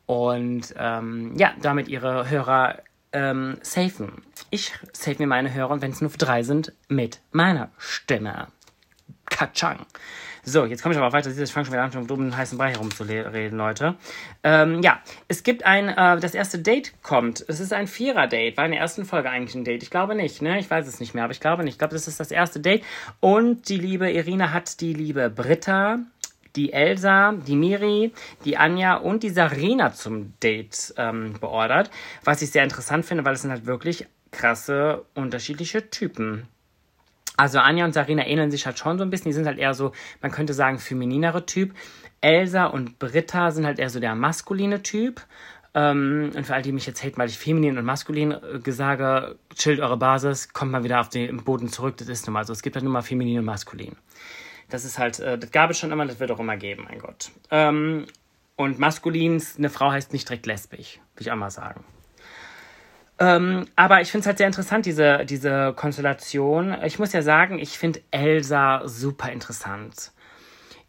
und 0.05 0.73
ähm, 0.77 1.33
ja, 1.37 1.53
damit 1.61 1.87
ihre 1.87 2.29
Hörer 2.29 2.79
ähm, 3.11 3.57
safen. 3.61 4.23
Ich 4.49 4.73
save 4.91 5.17
mir 5.19 5.27
meine 5.27 5.53
Hörer 5.53 5.71
und 5.71 5.81
wenn 5.81 5.91
es 5.91 6.01
nur 6.01 6.09
drei 6.11 6.43
sind, 6.43 6.73
mit 6.89 7.21
meiner 7.31 7.71
Stimme. 7.77 8.47
Katschang. 9.25 9.85
So, 10.45 10.65
jetzt 10.65 10.83
komme 10.83 10.93
ich 10.93 10.99
aber 10.99 11.13
weiter. 11.13 11.29
Ich 11.29 11.51
fange 11.53 11.65
schon 11.65 11.73
wieder 11.73 11.83
an, 11.83 11.95
um 11.95 12.05
dummen 12.05 12.35
heißen 12.35 12.57
Brei 12.57 12.71
herumzureden, 12.71 13.57
Leute. 13.57 13.95
Ähm, 14.43 14.81
ja, 14.81 14.99
es 15.29 15.43
gibt 15.43 15.65
ein, 15.65 15.87
äh, 15.87 16.19
das 16.19 16.33
erste 16.33 16.59
Date 16.59 17.01
kommt. 17.01 17.45
Es 17.47 17.61
ist 17.61 17.71
ein 17.71 17.87
Vierer-Date. 17.87 18.57
War 18.57 18.65
in 18.65 18.71
der 18.71 18.81
ersten 18.81 19.05
Folge 19.05 19.29
eigentlich 19.29 19.55
ein 19.55 19.63
Date? 19.63 19.83
Ich 19.83 19.89
glaube 19.89 20.15
nicht, 20.15 20.41
ne? 20.41 20.59
Ich 20.59 20.69
weiß 20.69 20.85
es 20.85 20.99
nicht 20.99 21.13
mehr, 21.13 21.23
aber 21.23 21.31
ich 21.31 21.39
glaube 21.39 21.63
nicht. 21.63 21.75
Ich 21.75 21.79
glaube, 21.79 21.93
das 21.93 22.09
ist 22.09 22.19
das 22.19 22.29
erste 22.29 22.59
Date. 22.59 22.83
Und 23.21 23.69
die 23.69 23.77
liebe 23.77 24.11
Irina 24.11 24.51
hat 24.51 24.81
die 24.81 24.93
liebe 24.93 25.29
Britta, 25.29 25.99
die 26.57 26.73
Elsa, 26.73 27.31
die 27.31 27.55
Miri, 27.55 28.11
die 28.43 28.57
Anja 28.57 28.95
und 28.95 29.23
die 29.23 29.29
Sarina 29.29 29.93
zum 29.93 30.33
Date 30.41 30.93
ähm, 30.97 31.35
beordert. 31.39 31.89
Was 32.25 32.41
ich 32.41 32.51
sehr 32.51 32.65
interessant 32.65 33.05
finde, 33.05 33.23
weil 33.23 33.35
es 33.35 33.43
sind 33.43 33.51
halt 33.51 33.65
wirklich 33.65 34.07
krasse, 34.31 35.05
unterschiedliche 35.13 35.89
Typen. 35.89 36.47
Also 37.35 37.59
Anja 37.59 37.85
und 37.85 37.93
Sarina 37.93 38.25
ähneln 38.27 38.51
sich 38.51 38.65
halt 38.65 38.77
schon 38.77 38.97
so 38.97 39.03
ein 39.03 39.09
bisschen. 39.09 39.29
Die 39.29 39.33
sind 39.33 39.47
halt 39.47 39.57
eher 39.57 39.73
so, 39.73 39.91
man 40.21 40.31
könnte 40.31 40.53
sagen, 40.53 40.79
femininere 40.79 41.45
Typ. 41.45 41.73
Elsa 42.21 42.65
und 42.65 42.99
Britta 42.99 43.51
sind 43.51 43.65
halt 43.65 43.79
eher 43.79 43.89
so 43.89 43.99
der 43.99 44.15
maskuline 44.15 44.83
Typ. 44.83 45.21
Ähm, 45.75 46.31
und 46.35 46.45
für 46.45 46.53
all 46.53 46.61
die 46.61 46.71
mich 46.71 46.85
jetzt 46.85 47.03
haten, 47.03 47.17
weil 47.17 47.29
ich 47.29 47.37
feminin 47.39 47.77
und 47.77 47.85
maskulin 47.85 48.31
äh, 48.31 48.59
gesage, 48.59 49.37
chillt 49.55 49.79
eure 49.79 49.97
Basis, 49.97 50.53
kommt 50.53 50.71
mal 50.71 50.83
wieder 50.83 50.99
auf 50.99 51.09
den 51.09 51.43
Boden 51.43 51.67
zurück. 51.67 51.97
Das 51.97 52.07
ist 52.07 52.27
nun 52.27 52.33
mal 52.33 52.45
so. 52.45 52.53
Es 52.53 52.61
gibt 52.61 52.75
halt 52.75 52.83
nur 52.83 52.93
mal 52.93 53.01
feminin 53.01 53.39
und 53.39 53.45
maskulin. 53.45 53.95
Das 54.69 54.85
ist 54.85 54.99
halt, 54.99 55.19
äh, 55.19 55.37
das 55.37 55.51
gab 55.51 55.71
es 55.71 55.79
schon 55.79 55.91
immer, 55.91 56.05
das 56.05 56.19
wird 56.19 56.31
auch 56.31 56.39
immer 56.39 56.57
geben, 56.57 56.85
mein 56.87 56.99
Gott. 56.99 57.31
Ähm, 57.49 58.05
und 58.55 58.77
maskulin, 58.77 59.41
eine 59.57 59.69
Frau 59.69 59.91
heißt 59.91 60.13
nicht 60.13 60.29
direkt 60.29 60.45
lesbisch, 60.45 60.99
will 61.15 61.25
ich 61.25 61.31
auch 61.31 61.35
mal 61.35 61.49
sagen. 61.49 61.83
Ähm, 63.23 63.67
aber 63.77 64.01
ich 64.01 64.11
finde 64.11 64.23
es 64.23 64.27
halt 64.27 64.37
sehr 64.37 64.47
interessant, 64.47 64.85
diese, 64.85 65.25
diese 65.25 65.71
Konstellation. 65.77 66.75
Ich 66.83 66.99
muss 66.99 67.13
ja 67.13 67.21
sagen, 67.21 67.57
ich 67.57 67.77
finde 67.77 68.01
Elsa 68.11 68.81
super 68.83 69.31
interessant. 69.31 70.11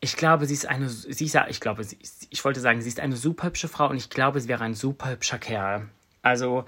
Ich 0.00 0.16
glaube, 0.16 0.44
sie 0.46 0.54
ist 0.54 0.66
eine, 0.66 0.88
sie 0.88 1.26
ist 1.26 1.38
ich 1.48 1.60
glaube, 1.60 1.84
sie, 1.84 1.96
ich 2.30 2.44
wollte 2.44 2.58
sagen, 2.58 2.82
sie 2.82 2.88
ist 2.88 2.98
eine 2.98 3.14
super 3.14 3.46
hübsche 3.46 3.68
Frau 3.68 3.88
und 3.88 3.98
ich 3.98 4.10
glaube, 4.10 4.40
sie 4.40 4.48
wäre 4.48 4.64
ein 4.64 4.74
super 4.74 5.10
hübscher 5.10 5.38
Kerl. 5.38 5.88
Also, 6.22 6.64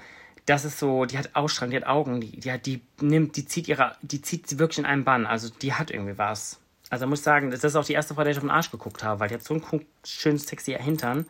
das 0.46 0.64
ist 0.64 0.78
so, 0.78 1.04
die 1.04 1.18
hat 1.18 1.34
Ausstrahlung, 1.34 1.72
die 1.72 1.76
hat 1.78 1.86
Augen, 1.88 2.20
die, 2.20 2.38
die 2.38 2.52
hat, 2.52 2.64
die 2.64 2.80
nimmt, 3.00 3.36
die 3.36 3.44
zieht 3.44 3.66
ihre, 3.66 3.96
die 4.02 4.22
zieht 4.22 4.48
sie 4.48 4.60
wirklich 4.60 4.78
in 4.78 4.86
einen 4.86 5.02
Bann. 5.02 5.26
Also, 5.26 5.48
die 5.48 5.74
hat 5.74 5.90
irgendwie 5.90 6.16
was. 6.16 6.60
Also, 6.90 7.08
muss 7.08 7.24
sagen, 7.24 7.50
das 7.50 7.64
ist 7.64 7.74
auch 7.74 7.84
die 7.84 7.94
erste 7.94 8.14
Frau, 8.14 8.22
der 8.22 8.30
ich 8.30 8.38
auf 8.38 8.44
den 8.44 8.50
Arsch 8.50 8.70
geguckt 8.70 9.02
habe, 9.02 9.18
weil 9.18 9.28
die 9.28 9.34
hat 9.34 9.42
so 9.42 9.54
einen 9.54 9.84
schönen, 10.04 10.38
sexy 10.38 10.74
Hintern. 10.78 11.26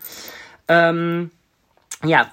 Ähm, 0.69 1.31
ja, 2.05 2.31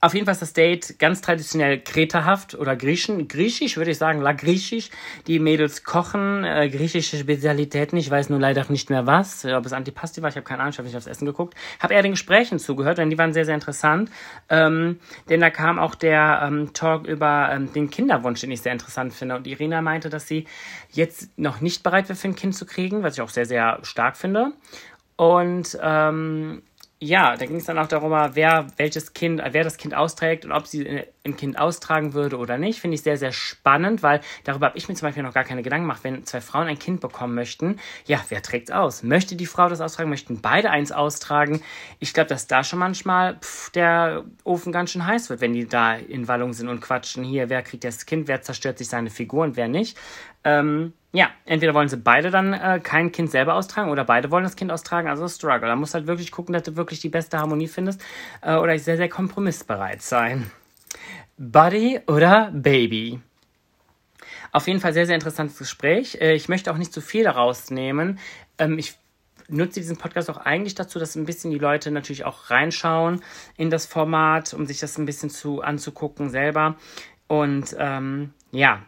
auf 0.00 0.14
jeden 0.14 0.26
Fall 0.26 0.32
ist 0.32 0.42
das 0.42 0.52
Date 0.52 0.98
ganz 0.98 1.20
traditionell 1.20 1.80
kretahaft 1.80 2.54
oder 2.54 2.76
griechen, 2.76 3.26
griechisch, 3.26 3.76
würde 3.76 3.90
ich 3.90 3.98
sagen, 3.98 4.20
la 4.20 4.32
griechisch. 4.32 4.90
Die 5.26 5.38
Mädels 5.38 5.82
kochen 5.82 6.44
äh, 6.44 6.68
griechische 6.68 7.16
Spezialitäten. 7.16 7.96
Ich 7.98 8.10
weiß 8.10 8.30
nur 8.30 8.38
leider 8.38 8.64
nicht 8.68 8.90
mehr 8.90 9.06
was. 9.06 9.44
Ob 9.44 9.66
es 9.66 9.72
Antipasti 9.72 10.22
war, 10.22 10.28
ich 10.28 10.36
habe 10.36 10.44
keine 10.44 10.60
Ahnung, 10.60 10.70
ich 10.70 10.78
habe 10.78 10.86
nicht 10.86 10.96
aufs 10.96 11.06
Essen 11.06 11.26
geguckt. 11.26 11.54
Habe 11.80 11.94
eher 11.94 12.02
den 12.02 12.12
Gesprächen 12.12 12.58
zugehört, 12.58 12.98
denn 12.98 13.10
die 13.10 13.18
waren 13.18 13.32
sehr, 13.32 13.44
sehr 13.44 13.54
interessant. 13.54 14.10
Ähm, 14.48 15.00
denn 15.28 15.40
da 15.40 15.50
kam 15.50 15.78
auch 15.78 15.94
der 15.94 16.42
ähm, 16.44 16.72
Talk 16.72 17.06
über 17.06 17.50
ähm, 17.50 17.72
den 17.72 17.90
Kinderwunsch, 17.90 18.40
den 18.40 18.52
ich 18.52 18.62
sehr 18.62 18.72
interessant 18.72 19.12
finde. 19.12 19.36
Und 19.36 19.46
Irina 19.46 19.82
meinte, 19.82 20.10
dass 20.10 20.28
sie 20.28 20.46
jetzt 20.90 21.36
noch 21.38 21.60
nicht 21.60 21.82
bereit 21.82 22.08
wäre, 22.08 22.16
für 22.16 22.28
ein 22.28 22.36
Kind 22.36 22.54
zu 22.54 22.66
kriegen, 22.66 23.02
was 23.02 23.14
ich 23.14 23.20
auch 23.20 23.30
sehr, 23.30 23.46
sehr 23.46 23.80
stark 23.82 24.16
finde. 24.16 24.52
Und 25.16 25.76
ähm, 25.82 26.62
ja, 27.00 27.36
da 27.36 27.46
ging 27.46 27.56
es 27.56 27.64
dann 27.64 27.78
auch 27.78 27.86
darum, 27.86 28.10
wer 28.10 28.66
welches 28.76 29.12
Kind, 29.12 29.40
wer 29.50 29.62
das 29.62 29.76
Kind 29.76 29.94
austrägt 29.94 30.44
und 30.44 30.50
ob 30.50 30.66
sie 30.66 31.04
ein 31.24 31.36
Kind 31.36 31.56
austragen 31.56 32.12
würde 32.12 32.38
oder 32.38 32.58
nicht. 32.58 32.80
Finde 32.80 32.96
ich 32.96 33.02
sehr, 33.02 33.16
sehr 33.16 33.30
spannend, 33.30 34.02
weil 34.02 34.20
darüber 34.42 34.66
habe 34.66 34.78
ich 34.78 34.88
mir 34.88 34.96
zum 34.96 35.06
Beispiel 35.06 35.22
noch 35.22 35.32
gar 35.32 35.44
keine 35.44 35.62
Gedanken 35.62 35.84
gemacht. 35.84 36.02
Wenn 36.02 36.24
zwei 36.24 36.40
Frauen 36.40 36.66
ein 36.66 36.78
Kind 36.78 37.00
bekommen 37.00 37.36
möchten, 37.36 37.78
ja, 38.06 38.20
wer 38.30 38.42
trägt 38.42 38.70
es 38.70 38.74
aus? 38.74 39.04
Möchte 39.04 39.36
die 39.36 39.46
Frau 39.46 39.68
das 39.68 39.80
austragen? 39.80 40.10
Möchten 40.10 40.40
beide 40.40 40.70
eins 40.70 40.90
austragen? 40.90 41.62
Ich 42.00 42.14
glaube, 42.14 42.30
dass 42.30 42.48
da 42.48 42.64
schon 42.64 42.80
manchmal 42.80 43.36
pff, 43.36 43.70
der 43.70 44.24
Ofen 44.42 44.72
ganz 44.72 44.90
schön 44.90 45.06
heiß 45.06 45.30
wird, 45.30 45.40
wenn 45.40 45.52
die 45.52 45.68
da 45.68 45.94
in 45.94 46.26
Wallung 46.26 46.52
sind 46.52 46.68
und 46.68 46.80
quatschen. 46.80 47.22
Hier, 47.22 47.48
wer 47.48 47.62
kriegt 47.62 47.84
das 47.84 48.06
Kind? 48.06 48.26
Wer 48.26 48.42
zerstört 48.42 48.78
sich 48.78 48.88
seine 48.88 49.10
Figur 49.10 49.44
und 49.44 49.56
wer 49.56 49.68
nicht? 49.68 49.96
Ähm, 50.42 50.94
ja, 51.12 51.30
entweder 51.46 51.72
wollen 51.72 51.88
sie 51.88 51.96
beide 51.96 52.30
dann 52.30 52.52
äh, 52.52 52.80
kein 52.82 53.12
Kind 53.12 53.30
selber 53.30 53.54
austragen 53.54 53.90
oder 53.90 54.04
beide 54.04 54.30
wollen 54.30 54.44
das 54.44 54.56
Kind 54.56 54.70
austragen, 54.70 55.08
also 55.08 55.26
Struggle. 55.26 55.68
Da 55.68 55.76
musst 55.76 55.94
halt 55.94 56.06
wirklich 56.06 56.30
gucken, 56.30 56.52
dass 56.52 56.64
du 56.64 56.76
wirklich 56.76 57.00
die 57.00 57.08
beste 57.08 57.38
Harmonie 57.38 57.68
findest 57.68 58.02
äh, 58.42 58.56
oder 58.56 58.78
sehr, 58.78 58.98
sehr 58.98 59.08
kompromissbereit 59.08 60.02
sein. 60.02 60.50
Buddy 61.38 62.00
oder 62.06 62.50
Baby? 62.52 63.20
Auf 64.52 64.66
jeden 64.66 64.80
Fall 64.80 64.92
sehr, 64.92 65.06
sehr 65.06 65.14
interessantes 65.14 65.58
Gespräch. 65.58 66.20
Äh, 66.20 66.34
ich 66.34 66.48
möchte 66.48 66.72
auch 66.72 66.78
nicht 66.78 66.92
zu 66.92 67.00
viel 67.00 67.24
daraus 67.24 67.70
nehmen. 67.70 68.18
Ähm, 68.58 68.78
ich 68.78 68.98
nutze 69.48 69.80
diesen 69.80 69.96
Podcast 69.96 70.28
auch 70.28 70.36
eigentlich 70.38 70.74
dazu, 70.74 70.98
dass 70.98 71.16
ein 71.16 71.24
bisschen 71.24 71.50
die 71.50 71.58
Leute 71.58 71.90
natürlich 71.90 72.24
auch 72.24 72.50
reinschauen 72.50 73.22
in 73.56 73.70
das 73.70 73.86
Format, 73.86 74.52
um 74.52 74.66
sich 74.66 74.78
das 74.78 74.98
ein 74.98 75.06
bisschen 75.06 75.30
zu 75.30 75.62
anzugucken 75.62 76.28
selber. 76.28 76.76
Und 77.28 77.74
ähm, 77.78 78.34
ja, 78.50 78.82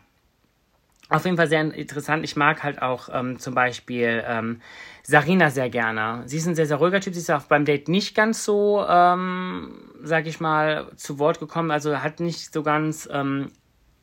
auf 1.11 1.25
jeden 1.25 1.37
Fall 1.37 1.49
sehr 1.49 1.61
interessant. 1.75 2.25
Ich 2.25 2.37
mag 2.37 2.63
halt 2.63 2.81
auch 2.81 3.09
ähm, 3.13 3.39
zum 3.39 3.55
Beispiel 3.55 4.25
ähm, 4.27 4.61
Sarina 5.03 5.51
sehr 5.51 5.69
gerne. 5.69 6.23
Sie 6.27 6.37
ist 6.37 6.47
ein 6.47 6.55
sehr, 6.55 6.67
sehr 6.67 6.77
ruhiger 6.77 7.01
Typ. 7.01 7.15
Sie 7.15 7.21
ist 7.21 7.31
auch 7.31 7.43
beim 7.43 7.65
Date 7.65 7.89
nicht 7.89 8.15
ganz 8.15 8.45
so, 8.45 8.85
ähm, 8.89 9.91
sag 10.03 10.27
ich 10.27 10.41
mal, 10.41 10.91
zu 10.97 11.19
Wort 11.19 11.41
gekommen. 11.41 11.71
Also 11.71 12.01
hat 12.01 12.21
nicht 12.21 12.53
so 12.53 12.63
ganz, 12.63 13.09
ähm, 13.13 13.51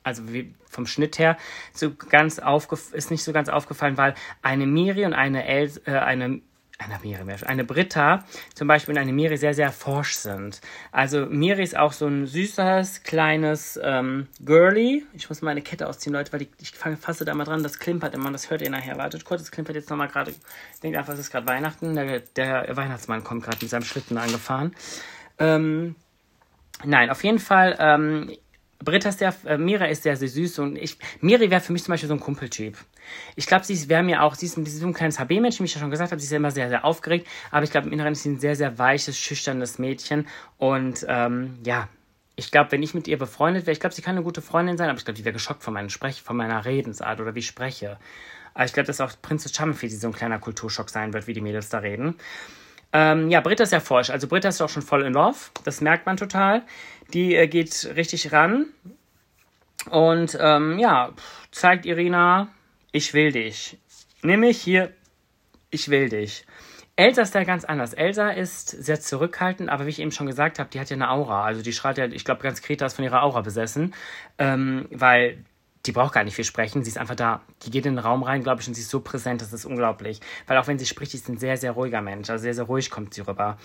also 0.03 0.31
wie 0.31 0.53
vom 0.69 0.85
Schnitt 0.85 1.17
her, 1.17 1.37
so 1.73 1.93
ganz 1.93 2.39
aufgef 2.39 2.93
ist 2.93 3.09
nicht 3.09 3.23
so 3.23 3.31
ganz 3.31 3.49
aufgefallen, 3.49 3.97
weil 3.97 4.13
eine 4.41 4.67
Miri 4.67 5.05
und 5.05 5.13
eine, 5.13 5.47
El 5.47 5.71
äh, 5.85 5.91
eine 5.91 6.41
eine 6.77 6.99
Miri, 7.01 7.23
eine 7.45 7.63
Britta 7.63 8.23
zum 8.53 8.67
Beispiel 8.67 8.93
und 8.93 9.01
eine 9.01 9.13
Miri 9.13 9.37
sehr, 9.37 9.53
sehr 9.53 9.71
forsch 9.71 10.15
sind. 10.15 10.61
Also 10.91 11.25
Miri 11.25 11.63
ist 11.63 11.75
auch 11.75 11.91
so 11.91 12.05
ein 12.07 12.27
süßes, 12.27 13.03
kleines 13.03 13.79
ähm, 13.81 14.27
Girly. 14.43 15.05
Ich 15.13 15.27
muss 15.29 15.41
meine 15.41 15.61
Kette 15.61 15.87
ausziehen, 15.87 16.13
Leute, 16.13 16.31
weil 16.33 16.43
ich, 16.43 16.49
ich 16.59 16.71
fasse 16.71 17.25
da 17.25 17.33
mal 17.33 17.45
dran, 17.45 17.63
das 17.63 17.79
klimpert 17.79 18.13
immer, 18.13 18.31
das 18.31 18.49
hört 18.49 18.61
ihr 18.61 18.69
nachher. 18.69 18.97
Wartet 18.97 19.25
kurz, 19.25 19.41
das 19.41 19.51
klimpert 19.51 19.75
jetzt 19.75 19.89
nochmal 19.89 20.07
gerade. 20.07 20.33
Denkt 20.83 20.97
einfach, 20.97 21.13
es 21.13 21.19
ist 21.19 21.31
gerade 21.31 21.47
Weihnachten. 21.47 21.95
Der, 21.95 22.19
der 22.19 22.77
Weihnachtsmann 22.77 23.23
kommt 23.23 23.43
gerade 23.43 23.57
mit 23.61 23.69
seinem 23.69 23.83
Schlitten 23.83 24.17
angefahren. 24.17 24.75
Ähm, 25.39 25.95
nein, 26.83 27.09
auf 27.09 27.23
jeden 27.23 27.39
Fall, 27.39 27.75
ähm, 27.79 28.31
Britta 28.83 29.09
ist 29.09 29.19
sehr, 29.19 29.33
äh, 29.45 29.57
Mira 29.57 29.85
ist 29.85 30.03
sehr, 30.03 30.15
sehr 30.17 30.27
süß 30.27 30.59
und 30.59 30.75
ich, 30.75 30.97
Miri 31.21 31.49
wäre 31.49 31.61
für 31.61 31.73
mich 31.73 31.83
zum 31.83 31.93
Beispiel 31.93 32.07
so 32.07 32.13
ein 32.13 32.19
Kumpeltyp. 32.19 32.77
Ich 33.35 33.47
glaube, 33.47 33.65
sie 33.65 33.89
wäre 33.89 34.03
mir 34.03 34.23
auch, 34.23 34.35
sie 34.35 34.45
ist, 34.45 34.55
sie 34.55 34.61
ist 34.61 34.83
ein 34.83 34.93
kleines 34.93 35.19
HB-Mensch, 35.19 35.59
wie 35.59 35.65
ich 35.65 35.73
ja 35.73 35.79
schon 35.79 35.91
gesagt 35.91 36.11
habe, 36.11 36.19
sie 36.19 36.25
ist 36.25 36.31
ja 36.31 36.37
immer 36.37 36.51
sehr, 36.51 36.69
sehr 36.69 36.85
aufgeregt, 36.85 37.27
aber 37.51 37.63
ich 37.63 37.71
glaube, 37.71 37.87
im 37.87 37.93
Inneren 37.93 38.13
ist 38.13 38.23
sie 38.23 38.29
ein 38.29 38.39
sehr, 38.39 38.55
sehr 38.55 38.77
weiches, 38.77 39.17
schüchternes 39.17 39.79
Mädchen 39.79 40.27
und 40.57 41.05
ähm, 41.07 41.57
ja, 41.65 41.87
ich 42.35 42.51
glaube, 42.51 42.71
wenn 42.71 42.83
ich 42.83 42.93
mit 42.93 43.07
ihr 43.07 43.17
befreundet 43.17 43.65
wäre, 43.65 43.73
ich 43.73 43.79
glaube, 43.79 43.95
sie 43.95 44.03
kann 44.03 44.15
eine 44.15 44.23
gute 44.23 44.43
Freundin 44.43 44.77
sein, 44.77 44.89
aber 44.89 44.99
ich 44.99 45.05
glaube, 45.05 45.17
die 45.17 45.25
wäre 45.25 45.33
geschockt 45.33 45.63
von 45.63 45.73
meinem 45.73 45.89
Sprech, 45.89 46.21
von 46.21 46.37
meiner 46.37 46.65
Redensart 46.65 47.19
oder 47.19 47.33
wie 47.33 47.39
ich 47.39 47.47
spreche. 47.47 47.97
Aber 48.53 48.65
ich 48.65 48.73
glaube, 48.73 48.85
dass 48.87 49.01
auch 49.01 49.11
Princess 49.21 49.55
Charming 49.55 49.75
für 49.75 49.89
sie 49.89 49.97
so 49.97 50.07
ein 50.07 50.13
kleiner 50.13 50.37
Kulturschock 50.37 50.89
sein 50.89 51.13
wird, 51.13 51.25
wie 51.25 51.33
die 51.33 51.41
Mädels 51.41 51.69
da 51.69 51.79
reden. 51.79 52.15
Ähm, 52.99 53.29
ja, 53.29 53.41
Britta 53.41 53.63
ist 53.63 53.73
ja 53.73 53.79
forsch. 53.79 54.09
Also 54.09 54.27
Britta 54.27 54.49
ist 54.49 54.59
auch 54.59 54.69
schon 54.69 54.81
voll 54.81 55.03
in 55.03 55.13
Love. 55.13 55.37
Das 55.63 55.81
merkt 55.81 56.07
man 56.07 56.17
total. 56.17 56.63
Die 57.13 57.35
äh, 57.35 57.47
geht 57.47 57.91
richtig 57.95 58.31
ran. 58.31 58.65
Und 59.91 60.35
ähm, 60.41 60.79
ja, 60.79 61.11
zeigt 61.51 61.85
Irina, 61.85 62.47
ich 62.91 63.13
will 63.13 63.31
dich. 63.31 63.77
Nimm 64.23 64.39
mich 64.39 64.59
hier, 64.59 64.93
ich 65.69 65.89
will 65.89 66.09
dich. 66.09 66.47
Elsa 66.95 67.21
ist 67.21 67.35
da 67.35 67.43
ganz 67.43 67.65
anders. 67.65 67.93
Elsa 67.93 68.31
ist 68.31 68.69
sehr 68.69 68.99
zurückhaltend, 68.99 69.69
aber 69.69 69.85
wie 69.85 69.91
ich 69.91 69.99
eben 69.99 70.11
schon 70.11 70.25
gesagt 70.25 70.57
habe, 70.57 70.71
die 70.71 70.79
hat 70.79 70.89
ja 70.89 70.95
eine 70.95 71.11
Aura. 71.11 71.43
Also 71.43 71.61
die 71.61 71.73
strahlt 71.73 71.99
ja, 71.99 72.05
ich 72.05 72.25
glaube, 72.25 72.41
ganz 72.41 72.63
Kreta 72.63 72.87
ist 72.87 72.95
von 72.95 73.05
ihrer 73.05 73.21
Aura 73.21 73.41
besessen, 73.41 73.93
ähm, 74.39 74.87
weil 74.89 75.45
die 75.87 75.91
braucht 75.93 76.13
gar 76.13 76.23
nicht 76.23 76.35
viel 76.35 76.45
sprechen. 76.45 76.83
Sie 76.83 76.89
ist 76.89 76.97
einfach 76.97 77.15
da. 77.15 77.41
Die 77.63 77.71
geht 77.71 77.85
in 77.85 77.95
den 77.95 77.99
Raum 78.05 78.23
rein, 78.23 78.43
glaube 78.43 78.61
ich, 78.61 78.67
und 78.67 78.73
sie 78.73 78.81
ist 78.81 78.89
so 78.89 78.99
präsent, 78.99 79.41
das 79.41 79.53
ist 79.53 79.65
unglaublich. 79.65 80.19
Weil 80.45 80.57
auch 80.57 80.67
wenn 80.67 80.77
sie 80.77 80.85
spricht, 80.85 81.11
sie 81.11 81.17
ist 81.17 81.29
ein 81.29 81.37
sehr, 81.37 81.57
sehr 81.57 81.71
ruhiger 81.71 82.01
Mensch. 82.01 82.29
Also 82.29 82.43
sehr, 82.43 82.53
sehr 82.53 82.65
ruhig 82.65 82.91
kommt 82.91 83.13
sie 83.13 83.21
rüber. 83.21 83.57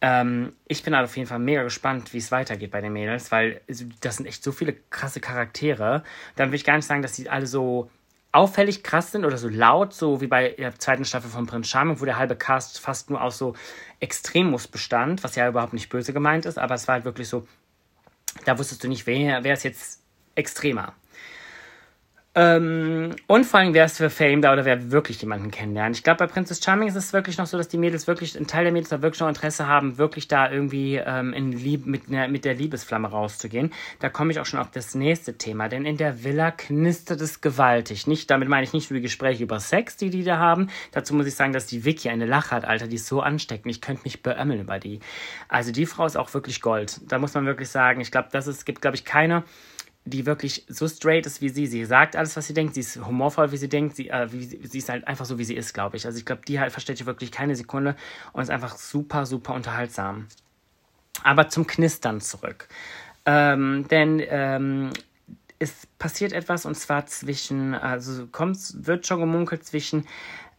Ähm, 0.00 0.52
ich 0.68 0.82
bin 0.82 0.94
halt 0.94 1.04
auf 1.04 1.16
jeden 1.16 1.28
Fall 1.28 1.40
mega 1.40 1.62
gespannt, 1.62 2.12
wie 2.12 2.18
es 2.18 2.30
weitergeht 2.30 2.70
bei 2.70 2.80
den 2.80 2.92
Mädels, 2.92 3.32
weil 3.32 3.60
das 4.00 4.16
sind 4.16 4.26
echt 4.26 4.44
so 4.44 4.52
viele 4.52 4.74
krasse 4.90 5.20
Charaktere. 5.20 6.04
Dann 6.36 6.50
will 6.50 6.56
ich 6.56 6.64
gar 6.64 6.76
nicht 6.76 6.86
sagen, 6.86 7.02
dass 7.02 7.12
die 7.12 7.28
alle 7.28 7.46
so 7.46 7.90
auffällig 8.30 8.82
krass 8.82 9.12
sind 9.12 9.24
oder 9.24 9.38
so 9.38 9.48
laut, 9.48 9.94
so 9.94 10.20
wie 10.20 10.26
bei 10.26 10.50
der 10.50 10.76
zweiten 10.78 11.04
Staffel 11.04 11.30
von 11.30 11.46
Prince 11.46 11.70
Charming, 11.70 12.00
wo 12.00 12.04
der 12.04 12.18
halbe 12.18 12.34
Cast 12.34 12.80
fast 12.80 13.08
nur 13.08 13.22
aus 13.22 13.38
so 13.38 13.54
Extremus 14.00 14.66
bestand, 14.66 15.22
was 15.22 15.36
ja 15.36 15.48
überhaupt 15.48 15.72
nicht 15.72 15.88
böse 15.88 16.12
gemeint 16.12 16.44
ist, 16.44 16.58
aber 16.58 16.74
es 16.74 16.88
war 16.88 16.94
halt 16.94 17.04
wirklich 17.04 17.28
so, 17.28 17.46
da 18.44 18.58
wusstest 18.58 18.82
du 18.82 18.88
nicht, 18.88 19.06
wer, 19.06 19.44
wer 19.44 19.54
ist 19.54 19.62
jetzt 19.62 20.02
extremer. 20.34 20.94
Ähm, 22.36 23.14
und 23.28 23.44
vor 23.44 23.60
allem, 23.60 23.74
wer 23.74 23.84
ist 23.84 23.98
für 23.98 24.10
Fame 24.10 24.42
da 24.42 24.52
oder 24.52 24.64
wer 24.64 24.90
wirklich 24.90 25.20
jemanden 25.20 25.52
kennenlernt. 25.52 25.96
Ich 25.96 26.02
glaube, 26.02 26.18
bei 26.18 26.26
Princess 26.26 26.62
Charming 26.62 26.88
ist 26.88 26.96
es 26.96 27.12
wirklich 27.12 27.38
noch 27.38 27.46
so, 27.46 27.56
dass 27.56 27.68
die 27.68 27.78
Mädels 27.78 28.08
wirklich, 28.08 28.36
ein 28.36 28.48
Teil 28.48 28.64
der 28.64 28.72
Mädels 28.72 28.88
da 28.88 29.02
wirklich 29.02 29.20
noch 29.20 29.28
Interesse 29.28 29.68
haben, 29.68 29.98
wirklich 29.98 30.26
da 30.26 30.50
irgendwie 30.50 30.96
ähm, 30.96 31.32
in 31.32 31.52
Lieb 31.52 31.86
mit, 31.86 32.10
ne, 32.10 32.26
mit 32.28 32.44
der 32.44 32.54
Liebesflamme 32.54 33.08
rauszugehen. 33.08 33.72
Da 34.00 34.08
komme 34.08 34.32
ich 34.32 34.40
auch 34.40 34.46
schon 34.46 34.58
auf 34.58 34.72
das 34.72 34.96
nächste 34.96 35.38
Thema, 35.38 35.68
denn 35.68 35.84
in 35.84 35.96
der 35.96 36.24
Villa 36.24 36.50
knistert 36.50 37.20
es 37.20 37.40
gewaltig. 37.40 38.08
Nicht, 38.08 38.28
damit 38.30 38.48
meine 38.48 38.64
ich 38.64 38.72
nicht 38.72 38.90
nur 38.90 38.98
die 38.98 39.02
Gespräche 39.02 39.44
über 39.44 39.60
Sex, 39.60 39.96
die 39.96 40.10
die 40.10 40.24
da 40.24 40.38
haben. 40.38 40.70
Dazu 40.90 41.14
muss 41.14 41.26
ich 41.26 41.36
sagen, 41.36 41.52
dass 41.52 41.66
die 41.66 41.84
Vicky 41.84 42.08
eine 42.08 42.26
Lache 42.26 42.50
hat, 42.50 42.64
Alter, 42.64 42.88
die 42.88 42.96
ist 42.96 43.06
so 43.06 43.20
ansteckend. 43.20 43.70
Ich 43.70 43.80
könnte 43.80 44.02
mich 44.04 44.24
beömmeln 44.24 44.60
über 44.60 44.80
die. 44.80 44.98
Also 45.48 45.70
die 45.70 45.86
Frau 45.86 46.04
ist 46.04 46.16
auch 46.16 46.34
wirklich 46.34 46.60
Gold. 46.60 47.00
Da 47.06 47.20
muss 47.20 47.34
man 47.34 47.46
wirklich 47.46 47.68
sagen, 47.68 48.00
ich 48.00 48.10
glaube, 48.10 48.28
das 48.32 48.48
ist, 48.48 48.66
gibt, 48.66 48.82
glaube 48.82 48.96
ich, 48.96 49.04
keine 49.04 49.44
die 50.04 50.26
wirklich 50.26 50.64
so 50.68 50.86
straight 50.86 51.26
ist 51.26 51.40
wie 51.40 51.48
sie. 51.48 51.66
Sie 51.66 51.84
sagt 51.84 52.14
alles, 52.14 52.36
was 52.36 52.46
sie 52.46 52.54
denkt. 52.54 52.74
Sie 52.74 52.80
ist 52.80 53.04
humorvoll, 53.04 53.52
wie 53.52 53.56
sie 53.56 53.68
denkt. 53.68 53.96
Sie, 53.96 54.10
äh, 54.10 54.30
wie, 54.30 54.44
sie 54.44 54.78
ist 54.78 54.88
halt 54.88 55.06
einfach 55.06 55.24
so, 55.24 55.38
wie 55.38 55.44
sie 55.44 55.54
ist, 55.54 55.72
glaube 55.72 55.96
ich. 55.96 56.06
Also 56.06 56.18
ich 56.18 56.26
glaube, 56.26 56.42
die 56.46 56.60
halt 56.60 56.72
versteht 56.72 57.00
ihr 57.00 57.06
wirklich 57.06 57.32
keine 57.32 57.56
Sekunde 57.56 57.96
und 58.32 58.42
ist 58.42 58.50
einfach 58.50 58.76
super, 58.76 59.24
super 59.24 59.54
unterhaltsam. 59.54 60.26
Aber 61.22 61.48
zum 61.48 61.66
Knistern 61.66 62.20
zurück. 62.20 62.68
Ähm, 63.24 63.88
denn 63.88 64.22
ähm, 64.28 64.90
es 65.58 65.86
passiert 65.98 66.32
etwas 66.32 66.66
und 66.66 66.74
zwar 66.74 67.06
zwischen, 67.06 67.74
also 67.74 68.26
kommt, 68.26 68.58
wird 68.86 69.06
schon 69.06 69.20
gemunkelt 69.20 69.64
zwischen 69.64 70.06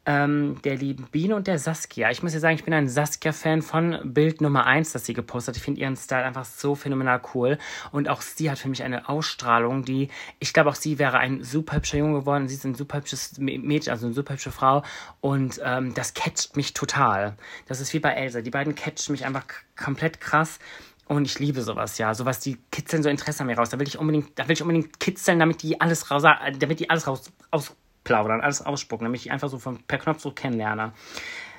ähm, 0.05 0.61
der 0.63 0.77
lieben 0.77 1.07
Biene 1.11 1.35
und 1.35 1.47
der 1.47 1.57
Saskia. 1.57 2.11
Ich 2.11 2.21
muss 2.21 2.33
ja 2.33 2.39
sagen, 2.39 2.55
ich 2.55 2.63
bin 2.63 2.73
ein 2.73 2.87
Saskia-Fan 2.87 3.61
von 3.61 3.99
Bild 4.03 4.39
Nummer 4.41 4.65
1, 4.65 4.91
das 4.91 5.05
sie 5.05 5.13
gepostet 5.13 5.53
hat. 5.53 5.57
Ich 5.57 5.63
finde 5.63 5.81
ihren 5.81 5.95
Style 5.95 6.23
einfach 6.23 6.45
so 6.45 6.75
phänomenal 6.75 7.21
cool. 7.33 7.57
Und 7.91 8.07
auch 8.07 8.21
sie 8.21 8.51
hat 8.51 8.59
für 8.59 8.69
mich 8.69 8.83
eine 8.83 9.09
Ausstrahlung, 9.09 9.83
die, 9.83 10.09
ich 10.39 10.53
glaube, 10.53 10.69
auch 10.69 10.75
sie 10.75 10.99
wäre 10.99 11.17
ein 11.17 11.43
super 11.43 11.77
hübscher 11.77 11.97
Junge 11.97 12.19
geworden. 12.19 12.47
Sie 12.47 12.55
ist 12.55 12.65
ein 12.65 12.75
super 12.75 12.99
hübsches 12.99 13.37
Mädchen, 13.39 13.91
also 13.91 14.05
eine 14.05 14.13
super 14.13 14.33
hübsche 14.33 14.51
Frau. 14.51 14.83
Und 15.21 15.59
ähm, 15.63 15.93
das 15.95 16.13
catcht 16.13 16.55
mich 16.55 16.73
total. 16.73 17.35
Das 17.67 17.81
ist 17.81 17.93
wie 17.93 17.99
bei 17.99 18.11
Elsa. 18.11 18.41
Die 18.41 18.51
beiden 18.51 18.75
catchen 18.75 19.13
mich 19.13 19.25
einfach 19.25 19.45
komplett 19.75 20.21
krass. 20.21 20.59
Und 21.07 21.25
ich 21.25 21.37
liebe 21.39 21.61
sowas, 21.61 21.97
ja. 21.97 22.13
Sowas, 22.15 22.39
die 22.39 22.57
kitzeln 22.71 23.03
so 23.03 23.09
Interesse 23.09 23.41
an 23.41 23.47
mir 23.47 23.57
raus. 23.57 23.69
Da 23.69 23.79
will 23.79 23.87
ich 23.87 23.99
unbedingt, 23.99 24.37
da 24.37 24.47
will 24.47 24.53
ich 24.53 24.61
unbedingt 24.61 24.99
kitzeln, 24.99 25.39
damit 25.39 25.61
die 25.61 25.79
alles 25.79 26.09
raus, 26.09 26.23
damit 26.23 26.79
die 26.79 26.89
alles 26.89 27.07
raus, 27.07 27.31
aus, 27.51 27.75
plaudern, 28.05 28.39
alles 28.39 28.65
ausspucken, 28.65 29.03
nämlich 29.03 29.31
einfach 29.31 29.49
so 29.49 29.59
von, 29.59 29.83
per 29.83 29.97
Knopfdruck 29.97 30.37
kennenlerne. 30.37 30.93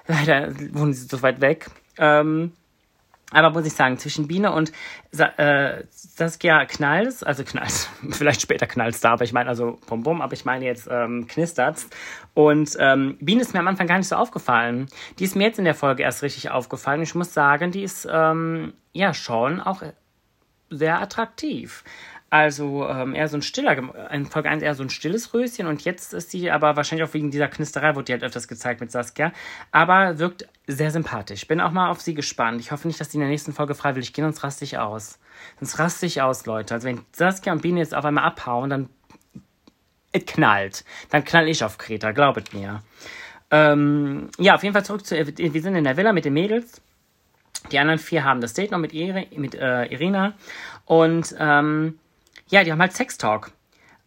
Leider 0.06 0.54
wohnen 0.72 0.94
sie 0.94 1.06
so 1.06 1.20
weit 1.20 1.42
weg. 1.42 1.68
Ähm, 1.98 2.52
aber 3.32 3.50
muss 3.50 3.66
ich 3.66 3.72
sagen, 3.72 3.98
zwischen 3.98 4.28
Biene 4.28 4.52
und 4.52 4.70
Sa 5.10 5.26
äh, 5.36 5.84
Saskia 5.90 6.64
knallt 6.64 7.26
also 7.26 7.42
knallt 7.42 7.90
vielleicht 8.12 8.40
später 8.40 8.66
knallt 8.68 9.02
da, 9.02 9.14
aber 9.14 9.24
ich 9.24 9.32
meine 9.32 9.48
also 9.48 9.80
bum 9.88 10.04
bum, 10.04 10.22
aber 10.22 10.32
ich 10.34 10.44
meine 10.44 10.64
jetzt 10.64 10.88
ähm, 10.90 11.26
knistert's. 11.26 11.88
Und 12.34 12.76
ähm, 12.78 13.16
Biene 13.20 13.40
ist 13.40 13.52
mir 13.52 13.60
am 13.60 13.68
Anfang 13.68 13.88
gar 13.88 13.98
nicht 13.98 14.08
so 14.08 14.16
aufgefallen. 14.16 14.86
Die 15.18 15.24
ist 15.24 15.34
mir 15.34 15.44
jetzt 15.44 15.58
in 15.58 15.64
der 15.64 15.74
Folge 15.74 16.04
erst 16.04 16.22
richtig 16.22 16.50
aufgefallen. 16.50 17.02
Ich 17.02 17.16
muss 17.16 17.34
sagen, 17.34 17.72
die 17.72 17.82
ist 17.82 18.06
ähm, 18.10 18.74
ja 18.92 19.12
schon 19.12 19.60
auch 19.60 19.82
sehr 20.70 21.00
attraktiv. 21.00 21.82
Also 22.28 22.88
ähm, 22.88 23.14
eher 23.14 23.28
so 23.28 23.36
ein 23.36 23.42
stiller, 23.42 23.76
in 24.10 24.26
Folge 24.26 24.50
1 24.50 24.62
eher 24.62 24.74
so 24.74 24.82
ein 24.82 24.90
stilles 24.90 25.32
Röschen 25.32 25.68
und 25.68 25.84
jetzt 25.84 26.12
ist 26.12 26.32
sie 26.32 26.50
aber 26.50 26.74
wahrscheinlich 26.74 27.08
auch 27.08 27.14
wegen 27.14 27.30
dieser 27.30 27.46
Knisterei, 27.46 27.94
wurde 27.94 28.06
die 28.06 28.12
halt 28.12 28.24
öfters 28.24 28.48
gezeigt 28.48 28.80
mit 28.80 28.90
Saskia, 28.90 29.32
aber 29.70 30.18
wirkt 30.18 30.48
sehr 30.66 30.90
sympathisch. 30.90 31.46
Bin 31.46 31.60
auch 31.60 31.70
mal 31.70 31.88
auf 31.88 32.00
sie 32.00 32.14
gespannt. 32.14 32.60
Ich 32.60 32.72
hoffe 32.72 32.88
nicht, 32.88 33.00
dass 33.00 33.12
sie 33.12 33.18
in 33.18 33.20
der 33.20 33.30
nächsten 33.30 33.52
Folge 33.52 33.76
freiwillig 33.76 34.12
gehen, 34.12 34.24
sonst 34.24 34.42
raste 34.42 34.64
ich 34.64 34.76
aus. 34.76 35.20
Sonst 35.60 35.78
raste 35.78 36.06
ich 36.06 36.20
aus, 36.20 36.46
Leute. 36.46 36.74
Also 36.74 36.88
wenn 36.88 37.00
Saskia 37.12 37.52
und 37.52 37.62
Biene 37.62 37.78
jetzt 37.78 37.94
auf 37.94 38.04
einmal 38.04 38.24
abhauen, 38.24 38.70
dann 38.70 38.88
es 40.10 40.26
knallt. 40.26 40.84
Dann 41.10 41.24
knall 41.24 41.48
ich 41.48 41.62
auf 41.62 41.78
Kreta, 41.78 42.10
glaubet 42.10 42.52
mir. 42.52 42.82
Ähm, 43.52 44.30
ja, 44.38 44.56
auf 44.56 44.64
jeden 44.64 44.72
Fall 44.72 44.84
zurück 44.84 45.06
zu, 45.06 45.14
wir 45.16 45.62
sind 45.62 45.76
in 45.76 45.84
der 45.84 45.96
Villa 45.96 46.12
mit 46.12 46.24
den 46.24 46.32
Mädels. 46.32 46.80
Die 47.70 47.78
anderen 47.78 47.98
vier 47.98 48.24
haben 48.24 48.40
das 48.40 48.54
Date 48.54 48.70
noch 48.70 48.78
mit, 48.78 48.92
Iri, 48.92 49.28
mit 49.36 49.54
äh, 49.54 49.84
Irina. 49.86 50.34
Und 50.84 51.34
ähm, 51.38 51.98
ja, 52.48 52.64
die 52.64 52.72
haben 52.72 52.80
halt 52.80 52.92
Sextalk. 52.92 53.52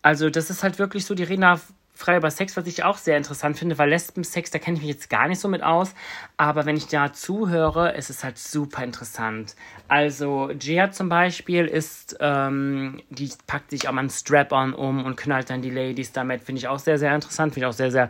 Also 0.02 0.30
das 0.30 0.50
ist 0.50 0.64
halt 0.64 0.80
wirklich 0.80 1.06
so, 1.06 1.14
die 1.16 1.24
reden 1.24 1.42
da 1.42 1.60
frei 2.00 2.16
über 2.16 2.32
Sex, 2.32 2.56
was 2.56 2.66
ich 2.66 2.84
auch 2.86 2.98
sehr 2.98 3.18
interessant 3.18 3.58
finde, 3.58 3.78
weil 3.78 3.90
Lesben-Sex, 3.90 4.52
da 4.52 4.60
kenne 4.60 4.78
ich 4.78 4.84
mich 4.84 4.92
jetzt 4.92 5.10
gar 5.10 5.28
nicht 5.28 5.40
so 5.40 5.50
mit 5.50 5.62
aus. 5.62 5.94
Aber 6.38 6.66
wenn 6.66 6.78
ich 6.78 6.88
da 6.88 7.12
zuhöre, 7.12 7.92
ist 7.92 8.10
es 8.10 8.24
halt 8.24 8.38
super 8.38 8.86
interessant. 8.86 9.56
Also, 9.90 10.50
Gia 10.58 10.92
zum 10.92 11.10
Beispiel 11.10 11.66
ist, 11.66 12.16
ähm, 12.22 13.02
die 13.10 13.30
packt 13.48 13.72
sich 13.72 13.90
auch 13.90 13.92
mal 13.92 14.04
ein 14.04 14.10
Strap-on 14.10 14.74
um 14.74 15.04
und 15.04 15.18
knallt 15.18 15.50
dann 15.50 15.62
die 15.62 15.72
Ladies 15.72 16.14
damit. 16.14 16.42
Finde 16.42 16.60
ich 16.60 16.70
auch 16.70 16.80
sehr, 16.80 16.98
sehr 16.98 17.14
interessant. 17.14 17.54
Finde 17.54 17.68
ich 17.68 17.70
auch 17.70 17.78
sehr, 17.78 17.92
sehr 17.92 18.10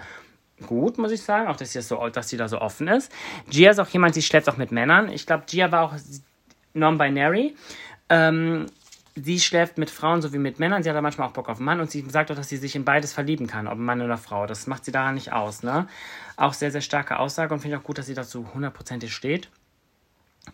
gut, 0.68 1.00
muss 1.00 1.12
ich 1.12 1.24
sagen. 1.24 1.48
Auch, 1.48 1.56
dass 1.56 1.72
sie, 1.72 1.80
das 1.80 1.88
so, 1.88 2.08
dass 2.10 2.30
sie 2.30 2.38
da 2.38 2.48
so 2.48 2.62
offen 2.62 2.88
ist. 2.88 3.12
Gia 3.50 3.72
ist 3.72 3.80
auch 3.80 3.90
jemand, 3.90 4.16
die 4.16 4.22
schläft 4.22 4.48
auch 4.50 4.58
mit 4.58 4.72
Männern. 4.72 5.10
Ich 5.10 5.26
glaube, 5.26 5.46
Gia 5.48 5.72
war 5.72 5.82
auch 5.82 5.96
non-binary. 6.76 7.56
Ähm, 8.10 8.68
sie 9.16 9.40
schläft 9.40 9.78
mit 9.78 9.90
Frauen 9.90 10.22
sowie 10.22 10.38
mit 10.38 10.60
Männern. 10.60 10.84
Sie 10.84 10.90
hat 10.90 10.96
da 10.96 11.02
manchmal 11.02 11.28
auch 11.28 11.34
Bock 11.34 11.50
auf 11.50 11.58
einen 11.58 11.66
Mann 11.66 11.80
und 11.80 11.92
sie 11.92 12.06
sagt 12.10 12.32
auch, 12.32 12.36
dass 12.36 12.50
sie 12.50 12.58
sich 12.58 12.76
in 12.76 12.86
beides 12.86 13.14
verlieben 13.14 13.48
kann, 13.48 13.68
ob 13.68 13.78
Mann 13.78 14.02
oder 14.02 14.18
Frau. 14.18 14.46
Das 14.46 14.68
macht 14.68 14.86
sie 14.86 14.92
daran 14.92 15.16
nicht 15.16 15.34
aus. 15.34 15.64
Ne? 15.64 15.88
Auch 16.38 16.54
sehr, 16.54 16.72
sehr 16.72 16.82
starke 16.82 17.20
Aussage 17.20 17.54
und 17.54 17.60
finde 17.60 17.76
ich 17.76 17.82
auch 17.82 17.86
gut, 17.86 17.98
dass 17.98 18.06
sie 18.06 18.14
dazu 18.14 18.54
hundertprozentig 18.54 19.14
steht. 19.14 19.50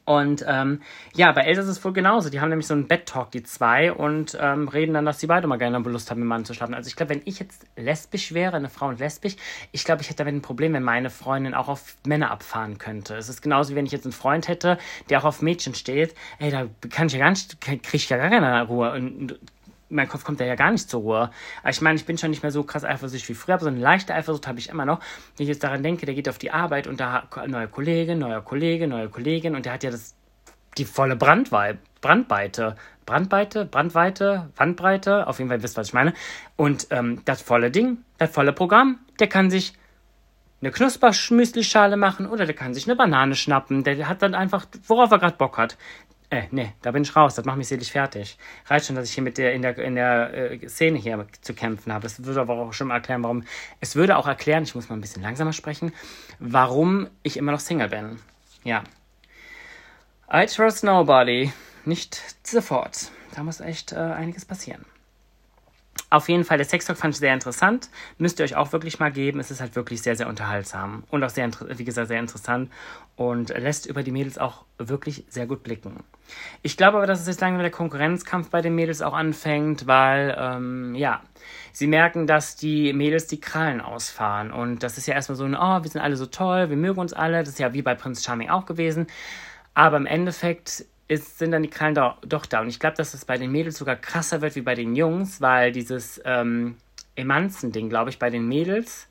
Und 0.03 0.43
ähm, 0.47 0.81
ja, 1.15 1.31
bei 1.31 1.41
Elsa 1.41 1.61
ist 1.61 1.67
es 1.67 1.83
wohl 1.83 1.93
genauso. 1.93 2.29
Die 2.29 2.39
haben 2.41 2.49
nämlich 2.49 2.67
so 2.67 2.73
einen 2.73 2.87
Bett-Talk, 2.87 3.31
die 3.31 3.43
zwei, 3.43 3.91
und 3.91 4.37
ähm, 4.39 4.67
reden 4.67 4.93
dann, 4.93 5.05
dass 5.05 5.19
sie 5.19 5.27
beide 5.27 5.47
mal 5.47 5.57
gerne 5.57 5.77
Lust 5.77 6.11
haben, 6.11 6.19
mit 6.19 6.27
Mann 6.27 6.45
zu 6.45 6.53
schlafen. 6.53 6.73
Also 6.73 6.87
ich 6.87 6.95
glaube, 6.95 7.15
wenn 7.15 7.21
ich 7.25 7.39
jetzt 7.39 7.65
lesbisch 7.75 8.33
wäre, 8.33 8.55
eine 8.57 8.69
Frau 8.69 8.87
und 8.87 8.99
lesbisch, 8.99 9.35
ich 9.71 9.83
glaube, 9.83 10.01
ich 10.01 10.09
hätte 10.09 10.17
damit 10.17 10.35
ein 10.35 10.41
Problem, 10.41 10.73
wenn 10.73 10.83
meine 10.83 11.09
Freundin 11.09 11.53
auch 11.53 11.67
auf 11.67 11.95
Männer 12.05 12.31
abfahren 12.31 12.77
könnte. 12.77 13.15
Es 13.15 13.29
ist 13.29 13.41
genauso, 13.41 13.71
wie 13.71 13.75
wenn 13.75 13.85
ich 13.85 13.91
jetzt 13.91 14.05
einen 14.05 14.13
Freund 14.13 14.47
hätte, 14.47 14.77
der 15.09 15.19
auch 15.19 15.25
auf 15.25 15.41
Mädchen 15.41 15.73
steht. 15.73 16.13
Ey, 16.39 16.51
da 16.51 16.67
kann 16.89 17.07
ich 17.07 17.13
ja 17.13 17.19
gar 17.19 17.29
nicht, 17.29 17.59
kriege 17.61 17.81
ich 17.93 18.09
ja 18.09 18.17
gar 18.17 18.29
keine 18.29 18.63
Ruhe. 18.67 18.91
Und 18.91 19.39
mein 19.89 20.07
Kopf 20.07 20.23
kommt 20.23 20.39
da 20.39 20.45
ja 20.45 20.55
gar 20.55 20.71
nicht 20.71 20.89
zur 20.89 21.01
Ruhe. 21.01 21.31
Ich 21.69 21.81
meine, 21.81 21.95
ich 21.95 22.05
bin 22.05 22.17
schon 22.17 22.31
nicht 22.31 22.43
mehr 22.43 22.51
so 22.51 22.63
krass 22.63 22.83
eifersüchtig 22.83 23.29
wie 23.29 23.33
früher, 23.33 23.55
aber 23.55 23.63
so 23.63 23.69
eine 23.69 23.79
leichte 23.79 24.13
Eifersucht 24.13 24.47
habe 24.47 24.59
ich 24.59 24.69
immer 24.69 24.85
noch. 24.85 24.99
Wenn 25.37 25.43
ich 25.43 25.49
jetzt 25.49 25.63
daran 25.63 25.83
denke, 25.83 26.05
der 26.05 26.15
geht 26.15 26.29
auf 26.29 26.37
die 26.37 26.51
Arbeit 26.51 26.87
und 26.87 26.99
da 26.99 27.27
neuer 27.47 27.67
Kollege, 27.67 28.15
neuer 28.15 28.41
Kollege, 28.41 28.87
neue 28.87 29.09
Kollegin 29.09 29.55
und 29.55 29.65
der 29.65 29.73
hat 29.73 29.83
ja 29.83 29.91
das, 29.91 30.15
die 30.77 30.85
volle 30.85 31.15
Brandweite, 31.15 31.79
Brandweite, 32.01 32.75
Brandweite, 33.05 33.65
Brandweite, 33.65 34.49
Wandbreite, 34.55 35.27
auf 35.27 35.37
jeden 35.37 35.49
Fall 35.49 35.61
wisst, 35.61 35.77
was 35.77 35.87
ich 35.87 35.93
meine. 35.93 36.13
Und 36.55 36.87
ähm, 36.89 37.21
das 37.25 37.41
volle 37.41 37.69
Ding, 37.69 37.99
das 38.17 38.31
volle 38.31 38.51
Programm, 38.51 38.99
der 39.19 39.27
kann 39.27 39.49
sich 39.49 39.73
eine 40.61 40.71
Knusperschmüsli-Schale 40.71 41.97
machen 41.97 42.25
oder 42.25 42.45
der 42.45 42.55
kann 42.55 42.73
sich 42.73 42.87
eine 42.87 42.95
Banane 42.95 43.35
schnappen. 43.35 43.83
Der 43.83 44.07
hat 44.07 44.21
dann 44.21 44.33
einfach, 44.33 44.65
worauf 44.87 45.11
er 45.11 45.19
gerade 45.19 45.37
Bock 45.37 45.57
hat. 45.57 45.77
Äh, 46.29 46.43
nee, 46.51 46.73
da 46.81 46.91
bin 46.91 47.03
ich 47.03 47.15
raus, 47.15 47.35
das 47.35 47.45
macht 47.45 47.57
mich 47.57 47.67
seelisch 47.67 47.91
fertig. 47.91 48.37
Reicht 48.65 48.87
schon, 48.87 48.95
dass 48.95 49.07
ich 49.07 49.13
hier 49.13 49.23
mit 49.23 49.37
der 49.37 49.53
in 49.53 49.61
der, 49.61 49.77
in 49.77 49.95
der 49.95 50.33
äh, 50.33 50.67
Szene 50.67 50.97
hier 50.97 51.27
zu 51.41 51.53
kämpfen 51.53 51.93
habe. 51.93 52.03
Das 52.03 52.23
würde 52.23 52.41
aber 52.41 52.55
auch 52.55 52.73
schon 52.73 52.89
erklären, 52.89 53.23
warum. 53.23 53.43
Es 53.79 53.95
würde 53.95 54.17
auch 54.17 54.27
erklären, 54.27 54.63
ich 54.63 54.73
muss 54.73 54.89
mal 54.89 54.95
ein 54.95 55.01
bisschen 55.01 55.21
langsamer 55.21 55.53
sprechen, 55.53 55.93
warum 56.39 57.07
ich 57.21 57.37
immer 57.37 57.51
noch 57.51 57.59
Single 57.59 57.89
bin. 57.89 58.19
Ja. 58.63 58.83
I 60.31 60.47
trust 60.47 60.83
nobody. 60.83 61.51
Nicht 61.85 62.19
sofort. 62.45 63.11
Da 63.35 63.43
muss 63.43 63.59
echt 63.59 63.91
äh, 63.91 63.97
einiges 63.97 64.45
passieren. 64.45 64.85
Auf 66.11 66.29
jeden 66.29 66.43
Fall, 66.43 66.57
der 66.57 66.67
Sextalk 66.67 66.99
fand 66.99 67.15
ich 67.15 67.19
sehr 67.19 67.33
interessant. 67.33 67.89
Müsst 68.19 68.39
ihr 68.39 68.43
euch 68.43 68.55
auch 68.55 68.71
wirklich 68.71 68.99
mal 68.99 69.11
geben. 69.11 69.39
Es 69.39 69.49
ist 69.49 69.59
halt 69.59 69.75
wirklich 69.75 70.01
sehr, 70.03 70.15
sehr 70.15 70.27
unterhaltsam 70.27 71.03
und 71.09 71.23
auch 71.23 71.29
sehr, 71.29 71.49
wie 71.67 71.83
gesagt, 71.83 72.09
sehr 72.09 72.19
interessant 72.19 72.71
und 73.15 73.49
lässt 73.49 73.87
über 73.87 74.03
die 74.03 74.11
Mädels 74.11 74.37
auch 74.37 74.65
wirklich 74.77 75.25
sehr 75.29 75.47
gut 75.47 75.63
blicken. 75.63 76.03
Ich 76.61 76.77
glaube 76.77 76.97
aber, 76.97 77.07
dass 77.07 77.21
es 77.21 77.27
jetzt 77.27 77.41
langsam 77.41 77.61
der 77.61 77.71
Konkurrenzkampf 77.71 78.49
bei 78.49 78.61
den 78.61 78.75
Mädels 78.75 79.01
auch 79.01 79.13
anfängt, 79.13 79.87
weil, 79.87 80.35
ähm, 80.37 80.93
ja, 80.95 81.21
sie 81.71 81.87
merken, 81.87 82.27
dass 82.27 82.55
die 82.55 82.93
Mädels 82.93 83.25
die 83.27 83.39
Krallen 83.39 83.81
ausfahren. 83.81 84.51
Und 84.51 84.83
das 84.83 84.97
ist 84.97 85.07
ja 85.07 85.15
erstmal 85.15 85.37
so 85.37 85.45
ein, 85.45 85.55
oh, 85.55 85.83
wir 85.83 85.89
sind 85.89 86.01
alle 86.01 86.17
so 86.17 86.27
toll, 86.27 86.69
wir 86.69 86.77
mögen 86.77 86.99
uns 86.99 87.13
alle. 87.13 87.39
Das 87.39 87.49
ist 87.49 87.59
ja 87.59 87.73
wie 87.73 87.81
bei 87.81 87.95
Prinz 87.95 88.23
Charming 88.23 88.49
auch 88.49 88.65
gewesen. 88.65 89.07
Aber 89.73 89.97
im 89.97 90.05
Endeffekt 90.05 90.85
ist, 91.07 91.37
sind 91.37 91.51
dann 91.51 91.63
die 91.63 91.69
Krallen 91.69 91.95
doch, 91.95 92.17
doch 92.21 92.45
da. 92.45 92.61
Und 92.61 92.67
ich 92.67 92.79
glaube, 92.79 92.97
dass 92.97 93.13
es 93.13 93.25
bei 93.25 93.37
den 93.37 93.51
Mädels 93.51 93.77
sogar 93.77 93.95
krasser 93.95 94.41
wird 94.41 94.55
wie 94.55 94.61
bei 94.61 94.75
den 94.75 94.95
Jungs, 94.95 95.41
weil 95.41 95.71
dieses 95.71 96.21
ähm, 96.25 96.77
Emanzen-Ding, 97.15 97.89
glaube 97.89 98.09
ich, 98.09 98.19
bei 98.19 98.29
den 98.29 98.47
Mädels, 98.47 99.07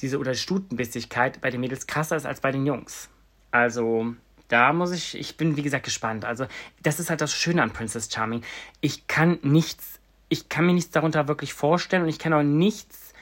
diese 0.00 0.18
oder 0.18 0.34
Stutenbissigkeit 0.34 1.40
bei 1.40 1.50
den 1.50 1.60
Mädels 1.60 1.86
krasser 1.86 2.16
ist 2.16 2.26
als 2.26 2.40
bei 2.40 2.52
den 2.52 2.66
Jungs. 2.66 3.08
Also, 3.50 4.14
da 4.48 4.72
muss 4.72 4.92
ich, 4.92 5.16
ich 5.16 5.36
bin 5.36 5.56
wie 5.56 5.62
gesagt 5.62 5.84
gespannt. 5.84 6.24
Also, 6.24 6.46
das 6.82 7.00
ist 7.00 7.10
halt 7.10 7.20
das 7.20 7.32
Schöne 7.32 7.62
an 7.62 7.72
Princess 7.72 8.12
Charming. 8.12 8.42
Ich 8.80 9.06
kann 9.06 9.38
nichts, 9.42 10.00
ich 10.28 10.48
kann 10.48 10.66
mir 10.66 10.74
nichts 10.74 10.90
darunter 10.90 11.28
wirklich 11.28 11.54
vorstellen 11.54 12.02
und 12.02 12.08
ich 12.08 12.18
kann 12.18 12.32
auch 12.32 12.42
nichts, 12.42 13.14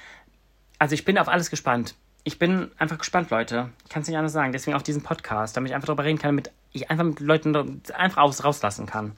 also 0.79 0.95
ich 0.95 1.05
bin 1.05 1.19
auf 1.19 1.29
alles 1.29 1.51
gespannt 1.51 1.95
ich 2.25 2.39
bin 2.39 2.71
einfach 2.79 2.99
gespannt, 2.99 3.31
Leute. 3.31 3.71
Ich 3.85 3.91
kann 3.91 4.03
es 4.03 4.09
nicht 4.09 4.17
anders 4.17 4.33
sagen. 4.33 4.53
Deswegen 4.53 4.77
auch 4.77 4.83
diesen 4.83 5.03
Podcast, 5.03 5.57
damit 5.57 5.71
ich 5.71 5.75
einfach 5.75 5.87
darüber 5.87 6.05
reden 6.05 6.19
kann, 6.19 6.29
damit 6.29 6.53
ich 6.73 6.91
einfach 6.91 7.05
mit 7.05 7.21
Leuten 7.21 7.83
einfach 7.95 8.23
aus, 8.23 8.45
rauslassen 8.45 8.87
kann. 8.87 9.13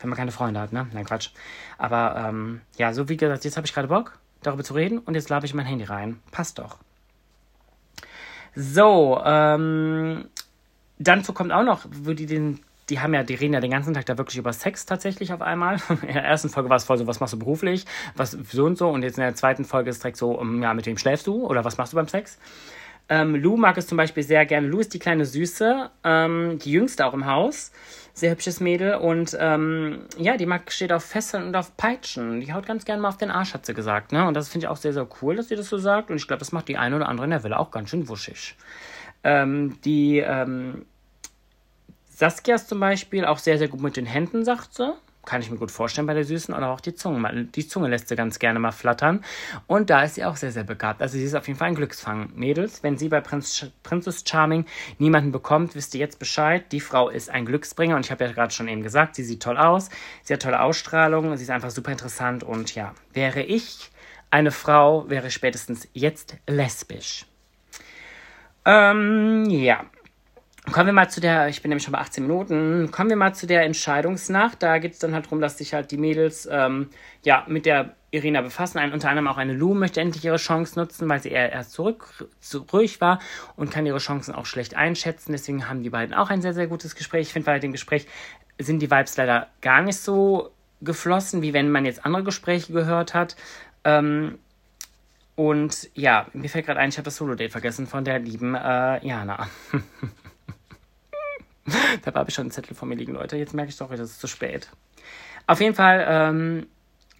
Wenn 0.00 0.10
man 0.10 0.16
keine 0.16 0.32
Freunde 0.32 0.60
hat, 0.60 0.72
ne? 0.72 0.86
Nein, 0.92 1.04
Quatsch. 1.04 1.30
Aber 1.78 2.16
ähm, 2.16 2.60
ja, 2.76 2.92
so 2.92 3.08
wie 3.08 3.16
gesagt, 3.16 3.44
jetzt 3.44 3.56
habe 3.56 3.66
ich 3.66 3.72
gerade 3.72 3.88
Bock, 3.88 4.18
darüber 4.42 4.64
zu 4.64 4.74
reden 4.74 4.98
und 4.98 5.14
jetzt 5.14 5.30
labe 5.30 5.46
ich 5.46 5.54
mein 5.54 5.66
Handy 5.66 5.84
rein. 5.84 6.20
Passt 6.30 6.58
doch. 6.58 6.78
So, 8.54 9.22
ähm, 9.24 10.28
dazu 10.98 11.32
kommt 11.32 11.52
auch 11.52 11.62
noch, 11.62 11.86
wo 11.90 12.12
die 12.12 12.26
den 12.26 12.60
die 12.92 13.00
haben 13.00 13.14
ja, 13.14 13.22
die 13.22 13.34
reden 13.34 13.54
ja 13.54 13.60
den 13.60 13.70
ganzen 13.70 13.94
Tag 13.94 14.04
da 14.04 14.18
wirklich 14.18 14.36
über 14.36 14.52
Sex 14.52 14.84
tatsächlich 14.84 15.32
auf 15.32 15.40
einmal. 15.40 15.78
In 16.02 16.12
der 16.12 16.24
ersten 16.24 16.50
Folge 16.50 16.68
war 16.68 16.76
es 16.76 16.84
voll 16.84 16.98
so, 16.98 17.06
was 17.06 17.20
machst 17.20 17.32
du 17.32 17.38
beruflich, 17.38 17.86
was 18.16 18.32
so 18.32 18.66
und 18.66 18.76
so. 18.76 18.90
Und 18.90 19.02
jetzt 19.02 19.16
in 19.16 19.22
der 19.22 19.34
zweiten 19.34 19.64
Folge 19.64 19.88
ist 19.88 19.96
es 19.96 20.02
direkt 20.02 20.18
so, 20.18 20.32
um, 20.32 20.62
ja, 20.62 20.74
mit 20.74 20.84
wem 20.84 20.98
schläfst 20.98 21.26
du 21.26 21.46
oder 21.46 21.64
was 21.64 21.78
machst 21.78 21.94
du 21.94 21.96
beim 21.96 22.06
Sex? 22.06 22.38
Ähm, 23.08 23.34
Lou 23.34 23.56
mag 23.56 23.78
es 23.78 23.86
zum 23.86 23.96
Beispiel 23.96 24.22
sehr 24.22 24.44
gerne. 24.44 24.66
Lou 24.68 24.80
ist 24.80 24.92
die 24.92 24.98
kleine 24.98 25.24
Süße, 25.24 25.90
ähm, 26.04 26.58
die 26.62 26.70
jüngste 26.70 27.06
auch 27.06 27.14
im 27.14 27.24
Haus. 27.24 27.72
Sehr 28.12 28.30
hübsches 28.30 28.60
Mädel 28.60 28.96
und 28.96 29.34
ähm, 29.40 30.00
ja, 30.18 30.36
die 30.36 30.44
mag, 30.44 30.70
steht 30.70 30.92
auf 30.92 31.02
Fesseln 31.02 31.44
und 31.44 31.56
auf 31.56 31.78
Peitschen. 31.78 32.40
Die 32.40 32.52
haut 32.52 32.66
ganz 32.66 32.84
gerne 32.84 33.00
mal 33.00 33.08
auf 33.08 33.16
den 33.16 33.30
Arsch, 33.30 33.54
hat 33.54 33.64
sie 33.64 33.72
gesagt. 33.72 34.12
Ne? 34.12 34.28
Und 34.28 34.34
das 34.34 34.50
finde 34.50 34.66
ich 34.66 34.68
auch 34.68 34.76
sehr, 34.76 34.92
sehr 34.92 35.08
cool, 35.22 35.36
dass 35.36 35.48
sie 35.48 35.56
das 35.56 35.70
so 35.70 35.78
sagt. 35.78 36.10
Und 36.10 36.16
ich 36.16 36.26
glaube, 36.26 36.40
das 36.40 36.52
macht 36.52 36.68
die 36.68 36.76
eine 36.76 36.96
oder 36.96 37.08
andere 37.08 37.24
in 37.24 37.30
der 37.30 37.42
Villa 37.42 37.56
auch 37.56 37.70
ganz 37.70 37.88
schön 37.88 38.10
wuschig. 38.10 38.54
Ähm, 39.24 39.78
die 39.82 40.18
ähm, 40.18 40.84
Saskia 42.22 42.54
ist 42.54 42.68
zum 42.68 42.78
Beispiel 42.78 43.24
auch 43.24 43.38
sehr, 43.38 43.58
sehr 43.58 43.66
gut 43.66 43.80
mit 43.80 43.96
den 43.96 44.06
Händen, 44.06 44.44
sagt 44.44 44.74
sie. 44.74 44.94
Kann 45.26 45.40
ich 45.40 45.50
mir 45.50 45.56
gut 45.56 45.72
vorstellen 45.72 46.06
bei 46.06 46.14
der 46.14 46.22
Süßen. 46.22 46.54
Oder 46.54 46.68
auch 46.68 46.78
die 46.80 46.94
Zunge. 46.94 47.46
Die 47.46 47.66
Zunge 47.66 47.88
lässt 47.88 48.06
sie 48.06 48.14
ganz 48.14 48.38
gerne 48.38 48.60
mal 48.60 48.70
flattern. 48.70 49.24
Und 49.66 49.90
da 49.90 50.04
ist 50.04 50.14
sie 50.14 50.24
auch 50.24 50.36
sehr, 50.36 50.52
sehr 50.52 50.62
begabt. 50.62 51.02
Also 51.02 51.18
sie 51.18 51.24
ist 51.24 51.34
auf 51.34 51.48
jeden 51.48 51.58
Fall 51.58 51.70
ein 51.70 51.74
Glücksfang. 51.74 52.30
Mädels, 52.36 52.84
wenn 52.84 52.96
sie 52.96 53.08
bei 53.08 53.20
Prinz, 53.20 53.66
Princess 53.82 54.22
Charming 54.24 54.66
niemanden 54.98 55.32
bekommt, 55.32 55.74
wisst 55.74 55.94
ihr 55.96 55.98
jetzt 56.00 56.20
Bescheid. 56.20 56.70
Die 56.70 56.78
Frau 56.78 57.08
ist 57.08 57.28
ein 57.28 57.44
Glücksbringer. 57.44 57.96
Und 57.96 58.06
ich 58.06 58.12
habe 58.12 58.24
ja 58.24 58.30
gerade 58.30 58.54
schon 58.54 58.68
eben 58.68 58.84
gesagt, 58.84 59.16
sie 59.16 59.24
sieht 59.24 59.42
toll 59.42 59.56
aus. 59.56 59.90
Sie 60.22 60.32
hat 60.32 60.42
tolle 60.42 60.60
Ausstrahlung. 60.60 61.36
Sie 61.36 61.42
ist 61.42 61.50
einfach 61.50 61.70
super 61.70 61.90
interessant. 61.90 62.44
Und 62.44 62.72
ja, 62.76 62.94
wäre 63.12 63.42
ich 63.42 63.90
eine 64.30 64.52
Frau, 64.52 65.10
wäre 65.10 65.32
spätestens 65.32 65.88
jetzt 65.92 66.36
lesbisch. 66.46 67.26
Ähm, 68.64 69.46
ja. 69.50 69.86
Kommen 70.70 70.86
wir 70.86 70.92
mal 70.92 71.10
zu 71.10 71.20
der, 71.20 71.48
ich 71.48 71.60
bin 71.60 71.70
nämlich 71.70 71.82
schon 71.82 71.92
bei 71.92 71.98
18 71.98 72.22
Minuten, 72.22 72.90
kommen 72.92 73.10
wir 73.10 73.16
mal 73.16 73.34
zu 73.34 73.48
der 73.48 73.64
Entscheidungsnacht. 73.64 74.62
Da 74.62 74.78
geht 74.78 74.92
es 74.92 75.00
dann 75.00 75.12
halt 75.12 75.26
darum, 75.26 75.40
dass 75.40 75.58
sich 75.58 75.74
halt 75.74 75.90
die 75.90 75.96
Mädels 75.96 76.48
ähm, 76.50 76.88
ja, 77.24 77.44
mit 77.48 77.66
der 77.66 77.96
Irina 78.12 78.42
befassen. 78.42 78.78
Ein, 78.78 78.92
unter 78.92 79.08
anderem 79.08 79.26
auch 79.26 79.38
eine 79.38 79.54
Lou 79.54 79.74
möchte 79.74 80.00
endlich 80.00 80.24
ihre 80.24 80.36
Chance 80.36 80.78
nutzen, 80.78 81.08
weil 81.08 81.20
sie 81.20 81.30
eher 81.30 81.50
erst 81.50 81.72
zurück, 81.72 82.28
zu 82.40 82.64
ruhig 82.72 83.00
war 83.00 83.18
und 83.56 83.72
kann 83.72 83.86
ihre 83.86 83.98
Chancen 83.98 84.34
auch 84.34 84.46
schlecht 84.46 84.76
einschätzen. 84.76 85.32
Deswegen 85.32 85.68
haben 85.68 85.82
die 85.82 85.90
beiden 85.90 86.14
auch 86.14 86.30
ein 86.30 86.42
sehr, 86.42 86.54
sehr 86.54 86.68
gutes 86.68 86.94
Gespräch. 86.94 87.22
Ich 87.26 87.32
finde, 87.32 87.46
bei 87.46 87.58
dem 87.58 87.72
Gespräch 87.72 88.06
sind 88.58 88.80
die 88.80 88.90
Vibes 88.90 89.16
leider 89.16 89.48
gar 89.62 89.82
nicht 89.82 89.98
so 89.98 90.52
geflossen, 90.80 91.42
wie 91.42 91.54
wenn 91.54 91.70
man 91.70 91.84
jetzt 91.84 92.06
andere 92.06 92.22
Gespräche 92.22 92.72
gehört 92.72 93.14
hat. 93.14 93.34
Ähm, 93.82 94.38
und 95.34 95.90
ja, 95.94 96.26
mir 96.34 96.48
fällt 96.48 96.66
gerade 96.66 96.78
ein, 96.78 96.90
ich 96.90 96.98
habe 96.98 97.06
das 97.06 97.16
Solo-Date 97.16 97.50
vergessen 97.50 97.88
von 97.88 98.04
der 98.04 98.20
lieben 98.20 98.54
äh, 98.54 99.04
Jana. 99.04 99.48
da 102.02 102.14
habe 102.14 102.30
ich 102.30 102.34
schon 102.34 102.44
einen 102.44 102.50
Zettel 102.50 102.74
vor 102.74 102.88
mir 102.88 102.94
liegen, 102.94 103.12
Leute. 103.12 103.36
Jetzt 103.36 103.54
merke 103.54 103.70
ich 103.70 103.76
doch, 103.76 103.90
es 103.90 104.00
ist 104.00 104.20
zu 104.20 104.26
spät. 104.26 104.68
Auf 105.46 105.60
jeden 105.60 105.74
Fall, 105.74 106.04
ähm, 106.08 106.66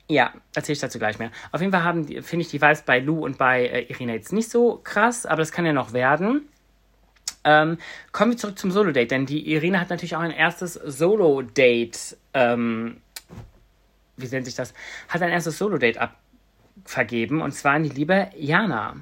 ja, 0.08 0.32
erzähle 0.54 0.74
ich 0.74 0.80
dazu 0.80 0.98
gleich 0.98 1.18
mehr. 1.18 1.30
Auf 1.50 1.60
jeden 1.60 1.72
Fall 1.72 2.04
finde 2.22 2.42
ich 2.42 2.48
die 2.48 2.60
Vibes 2.60 2.82
bei 2.82 2.98
Lou 2.98 3.24
und 3.24 3.38
bei 3.38 3.66
äh, 3.66 3.82
Irina 3.82 4.12
jetzt 4.12 4.32
nicht 4.32 4.50
so 4.50 4.80
krass, 4.82 5.26
aber 5.26 5.38
das 5.38 5.52
kann 5.52 5.66
ja 5.66 5.72
noch 5.72 5.92
werden. 5.92 6.48
Ähm, 7.44 7.78
kommen 8.12 8.32
wir 8.32 8.38
zurück 8.38 8.58
zum 8.58 8.70
Solo-Date, 8.70 9.10
denn 9.10 9.26
die 9.26 9.52
Irina 9.52 9.80
hat 9.80 9.90
natürlich 9.90 10.14
auch 10.14 10.20
ein 10.20 10.30
erstes 10.30 10.74
Solo-Date, 10.74 12.16
ähm, 12.34 12.98
wie 14.16 14.28
nennt 14.28 14.44
sich 14.44 14.54
das? 14.54 14.74
Hat 15.08 15.22
ein 15.22 15.30
erstes 15.30 15.58
Solo-Date 15.58 15.98
abvergeben 15.98 17.40
und 17.40 17.52
zwar 17.52 17.72
an 17.72 17.82
die 17.82 17.88
liebe 17.88 18.30
Jana. 18.36 18.96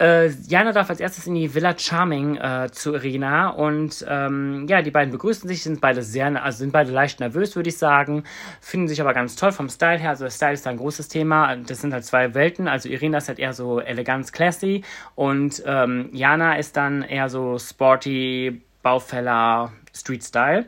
Äh, 0.00 0.30
Jana 0.48 0.72
darf 0.72 0.88
als 0.88 0.98
erstes 0.98 1.26
in 1.26 1.34
die 1.34 1.54
Villa 1.54 1.76
Charming 1.76 2.36
äh, 2.36 2.70
zu 2.72 2.94
Irina 2.94 3.50
und 3.50 4.02
ähm, 4.08 4.66
ja, 4.66 4.80
die 4.80 4.90
beiden 4.90 5.12
begrüßen 5.12 5.46
sich, 5.46 5.62
sind 5.62 5.82
beide 5.82 6.02
sehr, 6.02 6.42
also 6.42 6.58
sind 6.58 6.72
beide 6.72 6.90
leicht 6.90 7.20
nervös, 7.20 7.54
würde 7.54 7.68
ich 7.68 7.76
sagen, 7.76 8.24
finden 8.62 8.88
sich 8.88 9.02
aber 9.02 9.12
ganz 9.12 9.36
toll 9.36 9.52
vom 9.52 9.68
Style 9.68 9.98
her. 9.98 10.10
Also 10.10 10.28
Style 10.30 10.54
ist 10.54 10.64
da 10.64 10.70
ein 10.70 10.78
großes 10.78 11.08
Thema. 11.08 11.54
Das 11.56 11.82
sind 11.82 11.92
halt 11.92 12.06
zwei 12.06 12.34
Welten. 12.34 12.66
Also 12.66 12.88
Irina 12.88 13.18
ist 13.18 13.28
halt 13.28 13.38
eher 13.38 13.52
so 13.52 13.78
elegant, 13.78 14.32
classy 14.32 14.84
und 15.16 15.62
ähm, 15.66 16.08
Jana 16.12 16.56
ist 16.56 16.78
dann 16.78 17.02
eher 17.02 17.28
so 17.28 17.58
sporty, 17.58 18.62
Baufäller, 18.82 19.72
Street 19.92 20.24
Style. 20.24 20.66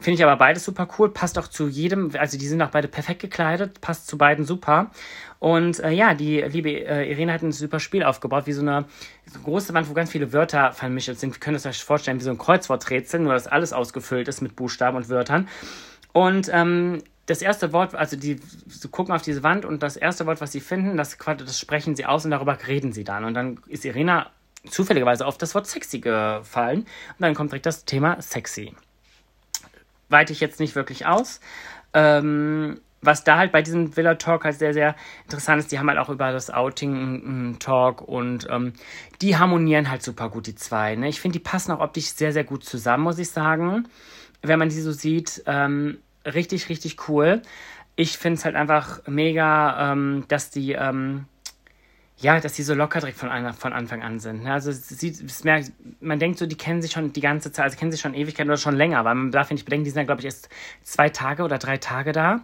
Finde 0.00 0.16
ich 0.16 0.24
aber 0.24 0.36
beides 0.36 0.64
super 0.64 0.88
cool. 0.98 1.08
Passt 1.08 1.38
auch 1.38 1.48
zu 1.48 1.68
jedem, 1.68 2.10
also 2.18 2.36
die 2.36 2.46
sind 2.46 2.60
auch 2.60 2.70
beide 2.70 2.88
perfekt 2.88 3.22
gekleidet, 3.22 3.80
passt 3.80 4.06
zu 4.06 4.18
beiden 4.18 4.44
super. 4.44 4.90
Und 5.38 5.80
äh, 5.80 5.90
ja, 5.90 6.14
die 6.14 6.40
liebe 6.40 6.70
äh, 6.70 7.10
Irene 7.10 7.32
hat 7.32 7.42
ein 7.42 7.52
super 7.52 7.80
Spiel 7.80 8.02
aufgebaut, 8.02 8.46
wie 8.46 8.52
so 8.52 8.62
eine, 8.62 8.86
so 9.26 9.34
eine 9.34 9.44
große 9.44 9.74
Wand, 9.74 9.88
wo 9.90 9.94
ganz 9.94 10.10
viele 10.10 10.32
Wörter 10.32 10.72
vermischt 10.72 11.14
sind. 11.16 11.34
Wir 11.34 11.40
können 11.40 11.56
es 11.56 11.66
euch 11.66 11.82
vorstellen, 11.82 12.18
wie 12.18 12.24
so 12.24 12.30
ein 12.30 12.38
Kreuzworträtsel, 12.38 13.20
nur 13.20 13.34
dass 13.34 13.46
alles 13.46 13.72
ausgefüllt 13.72 14.28
ist 14.28 14.40
mit 14.40 14.56
Buchstaben 14.56 14.96
und 14.96 15.08
Wörtern. 15.08 15.48
Und 16.12 16.48
ähm, 16.52 17.02
das 17.26 17.42
erste 17.42 17.72
Wort, 17.72 17.94
also 17.94 18.16
die 18.16 18.40
sie 18.66 18.88
gucken 18.88 19.14
auf 19.14 19.22
diese 19.22 19.42
Wand 19.42 19.64
und 19.64 19.82
das 19.82 19.96
erste 19.96 20.26
Wort, 20.26 20.40
was 20.40 20.52
sie 20.52 20.60
finden, 20.60 20.96
das, 20.96 21.16
das 21.18 21.58
sprechen 21.58 21.96
sie 21.96 22.06
aus 22.06 22.24
und 22.24 22.30
darüber 22.30 22.58
reden 22.66 22.92
sie 22.92 23.04
dann. 23.04 23.24
Und 23.24 23.34
dann 23.34 23.60
ist 23.66 23.84
Irina 23.84 24.30
zufälligerweise 24.68 25.26
auf 25.26 25.38
das 25.38 25.54
Wort 25.54 25.66
sexy 25.66 26.00
gefallen. 26.00 26.80
Und 26.80 27.20
dann 27.20 27.34
kommt 27.34 27.52
direkt 27.52 27.66
das 27.66 27.84
Thema 27.84 28.20
sexy. 28.20 28.74
Weite 30.08 30.32
ich 30.32 30.40
jetzt 30.40 30.60
nicht 30.60 30.74
wirklich 30.74 31.06
aus. 31.06 31.40
Ähm, 31.92 32.80
was 33.04 33.24
da 33.24 33.38
halt 33.38 33.52
bei 33.52 33.62
diesem 33.62 33.96
Villa 33.96 34.14
Talk 34.14 34.44
halt 34.44 34.58
sehr, 34.58 34.72
sehr 34.72 34.94
interessant 35.24 35.60
ist, 35.60 35.72
die 35.72 35.78
haben 35.78 35.88
halt 35.88 35.98
auch 35.98 36.08
über 36.08 36.32
das 36.32 36.50
Outing 36.50 36.94
einen 36.94 37.58
Talk 37.58 38.02
und 38.02 38.46
ähm, 38.50 38.72
die 39.20 39.36
harmonieren 39.36 39.90
halt 39.90 40.02
super 40.02 40.28
gut, 40.30 40.46
die 40.46 40.54
zwei. 40.54 40.96
Ne? 40.96 41.08
Ich 41.08 41.20
finde, 41.20 41.38
die 41.38 41.44
passen 41.44 41.72
auch 41.72 41.80
optisch 41.80 42.06
sehr, 42.06 42.32
sehr 42.32 42.44
gut 42.44 42.64
zusammen, 42.64 43.04
muss 43.04 43.18
ich 43.18 43.30
sagen. 43.30 43.88
Wenn 44.42 44.58
man 44.58 44.68
die 44.68 44.80
so 44.80 44.92
sieht, 44.92 45.42
ähm, 45.46 45.98
richtig, 46.24 46.68
richtig 46.68 47.08
cool. 47.08 47.42
Ich 47.96 48.18
finde 48.18 48.38
es 48.38 48.44
halt 48.44 48.56
einfach 48.56 49.00
mega, 49.06 49.92
ähm, 49.92 50.24
dass 50.28 50.50
die 50.50 50.72
ähm, 50.72 51.26
ja, 52.18 52.38
dass 52.40 52.52
die 52.54 52.62
so 52.62 52.74
locker 52.74 53.00
direkt 53.00 53.18
von, 53.18 53.28
einer, 53.28 53.52
von 53.52 53.72
Anfang 53.72 54.02
an 54.02 54.18
sind. 54.18 54.44
Ne? 54.44 54.52
Also 54.52 54.70
sie, 54.72 55.14
merkt, 55.42 55.72
man 56.00 56.18
denkt 56.18 56.38
so, 56.38 56.46
die 56.46 56.56
kennen 56.56 56.80
sich 56.80 56.92
schon 56.92 57.12
die 57.12 57.20
ganze 57.20 57.50
Zeit, 57.50 57.64
also 57.64 57.76
kennen 57.76 57.90
sich 57.90 58.00
schon 58.00 58.14
Ewigkeiten 58.14 58.50
oder 58.50 58.56
schon 58.56 58.76
länger, 58.76 59.04
weil 59.04 59.14
man 59.14 59.30
darf 59.30 59.50
nicht 59.50 59.64
bedenken, 59.64 59.84
die 59.84 59.90
sind 59.90 59.98
ja, 59.98 60.04
glaube 60.04 60.20
ich, 60.20 60.26
erst 60.26 60.48
zwei 60.82 61.08
Tage 61.08 61.42
oder 61.42 61.58
drei 61.58 61.76
Tage 61.76 62.12
da. 62.12 62.40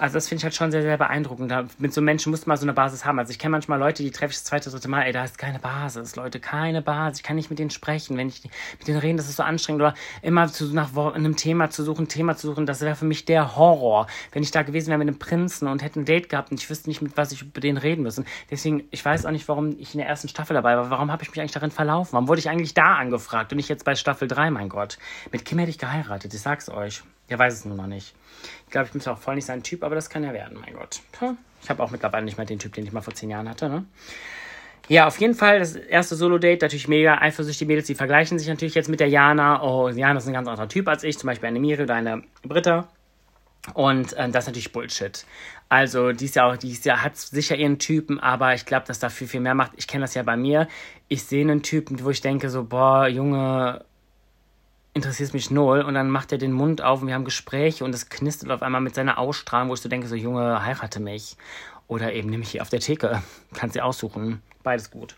Also 0.00 0.14
das 0.14 0.28
finde 0.28 0.38
ich 0.38 0.44
halt 0.44 0.54
schon 0.54 0.70
sehr, 0.70 0.82
sehr 0.82 0.96
beeindruckend. 0.96 1.52
Mit 1.80 1.92
so 1.92 2.00
Menschen 2.00 2.30
muss 2.30 2.46
man 2.46 2.56
so 2.56 2.64
eine 2.64 2.72
Basis 2.72 3.04
haben. 3.04 3.18
Also 3.18 3.32
ich 3.32 3.38
kenne 3.40 3.50
manchmal 3.50 3.80
Leute, 3.80 4.04
die 4.04 4.12
treffe 4.12 4.30
ich 4.30 4.36
das 4.36 4.44
zweite, 4.44 4.70
dritte 4.70 4.86
Mal, 4.86 5.02
ey, 5.02 5.12
da 5.12 5.24
ist 5.24 5.38
keine 5.38 5.58
Basis, 5.58 6.14
Leute, 6.14 6.38
keine 6.38 6.82
Basis. 6.82 7.18
Ich 7.18 7.24
kann 7.24 7.34
nicht 7.34 7.50
mit 7.50 7.58
denen 7.58 7.70
sprechen. 7.70 8.16
Wenn 8.16 8.28
ich 8.28 8.44
mit 8.78 8.86
denen 8.86 9.00
rede, 9.00 9.16
das 9.16 9.28
ist 9.28 9.38
so 9.38 9.42
anstrengend. 9.42 9.82
Oder 9.82 9.94
immer 10.22 10.46
zu, 10.46 10.72
nach 10.72 10.96
einem 10.96 11.34
Thema 11.34 11.70
zu 11.70 11.82
suchen, 11.82 12.06
Thema 12.06 12.36
zu 12.36 12.46
suchen, 12.46 12.64
das 12.64 12.80
wäre 12.80 12.94
für 12.94 13.06
mich 13.06 13.24
der 13.24 13.56
Horror. 13.56 14.06
Wenn 14.30 14.44
ich 14.44 14.52
da 14.52 14.62
gewesen 14.62 14.86
wäre 14.90 14.98
mit 14.98 15.08
einem 15.08 15.18
Prinzen 15.18 15.66
und 15.66 15.82
hätte 15.82 15.98
ein 15.98 16.04
Date 16.04 16.28
gehabt 16.28 16.52
und 16.52 16.60
ich 16.60 16.70
wüsste 16.70 16.88
nicht, 16.88 17.02
mit 17.02 17.16
was 17.16 17.32
ich 17.32 17.42
über 17.42 17.60
den 17.60 17.76
reden 17.76 18.04
müssen. 18.04 18.24
Deswegen, 18.52 18.84
ich 18.92 19.04
weiß 19.04 19.26
auch 19.26 19.32
nicht, 19.32 19.48
warum 19.48 19.80
ich 19.80 19.94
in 19.94 19.98
der 19.98 20.06
ersten 20.06 20.28
Staffel 20.28 20.54
dabei 20.54 20.76
war. 20.76 20.90
Warum 20.90 21.10
habe 21.10 21.24
ich 21.24 21.30
mich 21.30 21.40
eigentlich 21.40 21.50
darin 21.50 21.72
verlaufen? 21.72 22.12
Warum 22.12 22.28
wurde 22.28 22.38
ich 22.38 22.48
eigentlich 22.48 22.72
da 22.72 22.94
angefragt 22.94 23.50
und 23.50 23.56
nicht 23.56 23.68
jetzt 23.68 23.84
bei 23.84 23.96
Staffel 23.96 24.28
3, 24.28 24.52
mein 24.52 24.68
Gott? 24.68 24.96
Mit 25.32 25.44
Kim 25.44 25.58
hätte 25.58 25.70
ich 25.70 25.78
geheiratet, 25.78 26.32
ich 26.32 26.40
sag's 26.40 26.68
euch. 26.68 27.02
Der 27.30 27.38
weiß 27.38 27.52
es 27.52 27.64
nur 27.64 27.76
noch 27.76 27.88
nicht. 27.88 28.14
Ich 28.66 28.70
glaube, 28.70 28.86
ich 28.86 28.92
bin 28.92 29.00
zwar 29.00 29.14
auch 29.14 29.18
voll 29.18 29.34
nicht 29.34 29.46
sein 29.46 29.62
Typ, 29.62 29.82
aber 29.82 29.94
das 29.94 30.10
kann 30.10 30.24
ja 30.24 30.32
werden, 30.32 30.58
mein 30.60 30.74
Gott. 30.74 31.00
Ich 31.62 31.70
habe 31.70 31.82
auch 31.82 31.90
mittlerweile 31.90 32.24
nicht 32.24 32.36
mehr 32.36 32.46
den 32.46 32.58
Typ, 32.58 32.72
den 32.74 32.84
ich 32.84 32.92
mal 32.92 33.00
vor 33.00 33.14
zehn 33.14 33.30
Jahren 33.30 33.48
hatte, 33.48 33.68
ne? 33.68 33.84
Ja, 34.88 35.06
auf 35.06 35.20
jeden 35.20 35.34
Fall 35.34 35.58
das 35.58 35.76
erste 35.76 36.16
Solo-Date, 36.16 36.62
natürlich 36.62 36.88
mega 36.88 37.18
eifersüchtige 37.18 37.68
Mädels, 37.68 37.88
die 37.88 37.94
vergleichen 37.94 38.38
sich 38.38 38.48
natürlich 38.48 38.74
jetzt 38.74 38.88
mit 38.88 39.00
der 39.00 39.08
Jana. 39.08 39.62
Oh, 39.62 39.90
Jana 39.90 40.18
ist 40.18 40.26
ein 40.26 40.32
ganz 40.32 40.48
anderer 40.48 40.68
Typ 40.68 40.88
als 40.88 41.04
ich, 41.04 41.18
zum 41.18 41.26
Beispiel 41.26 41.48
eine 41.48 41.60
Miri 41.60 41.82
oder 41.82 41.94
eine 41.94 42.22
Britta. 42.42 42.88
Und 43.74 44.14
äh, 44.14 44.30
das 44.30 44.44
ist 44.44 44.48
natürlich 44.48 44.72
Bullshit. 44.72 45.26
Also, 45.68 46.12
die 46.12 46.24
ist 46.24 46.36
ja 46.36 46.48
auch, 46.48 46.56
die 46.56 46.70
ist 46.70 46.86
ja, 46.86 47.02
hat 47.02 47.18
sicher 47.18 47.54
ihren 47.56 47.78
Typen, 47.78 48.18
aber 48.18 48.54
ich 48.54 48.64
glaube, 48.64 48.86
dass 48.86 48.98
da 48.98 49.10
viel, 49.10 49.28
viel 49.28 49.40
mehr 49.40 49.54
macht. 49.54 49.72
Ich 49.76 49.86
kenne 49.86 50.04
das 50.04 50.14
ja 50.14 50.22
bei 50.22 50.36
mir. 50.36 50.68
Ich 51.08 51.24
sehe 51.24 51.42
einen 51.42 51.62
Typen, 51.62 52.02
wo 52.02 52.08
ich 52.08 52.22
denke 52.22 52.48
so, 52.48 52.64
boah, 52.64 53.06
Junge, 53.08 53.84
interessiert 54.98 55.32
mich 55.32 55.50
null. 55.50 55.80
Und 55.82 55.94
dann 55.94 56.10
macht 56.10 56.32
er 56.32 56.38
den 56.38 56.52
Mund 56.52 56.82
auf 56.82 57.00
und 57.00 57.08
wir 57.08 57.14
haben 57.14 57.24
Gespräche 57.24 57.84
und 57.84 57.94
es 57.94 58.08
knistert 58.08 58.50
auf 58.50 58.62
einmal 58.62 58.80
mit 58.80 58.94
seiner 58.94 59.18
Ausstrahlung, 59.18 59.70
wo 59.70 59.74
ich 59.74 59.80
so 59.80 59.88
denke, 59.88 60.06
so 60.06 60.14
Junge, 60.14 60.64
heirate 60.64 61.00
mich. 61.00 61.36
Oder 61.86 62.12
eben 62.12 62.28
nimm 62.28 62.40
mich 62.40 62.50
hier 62.50 62.62
auf 62.62 62.68
der 62.68 62.80
Theke. 62.80 63.22
Kannst 63.54 63.74
dir 63.74 63.84
aussuchen. 63.84 64.42
Beides 64.62 64.90
gut. 64.90 65.16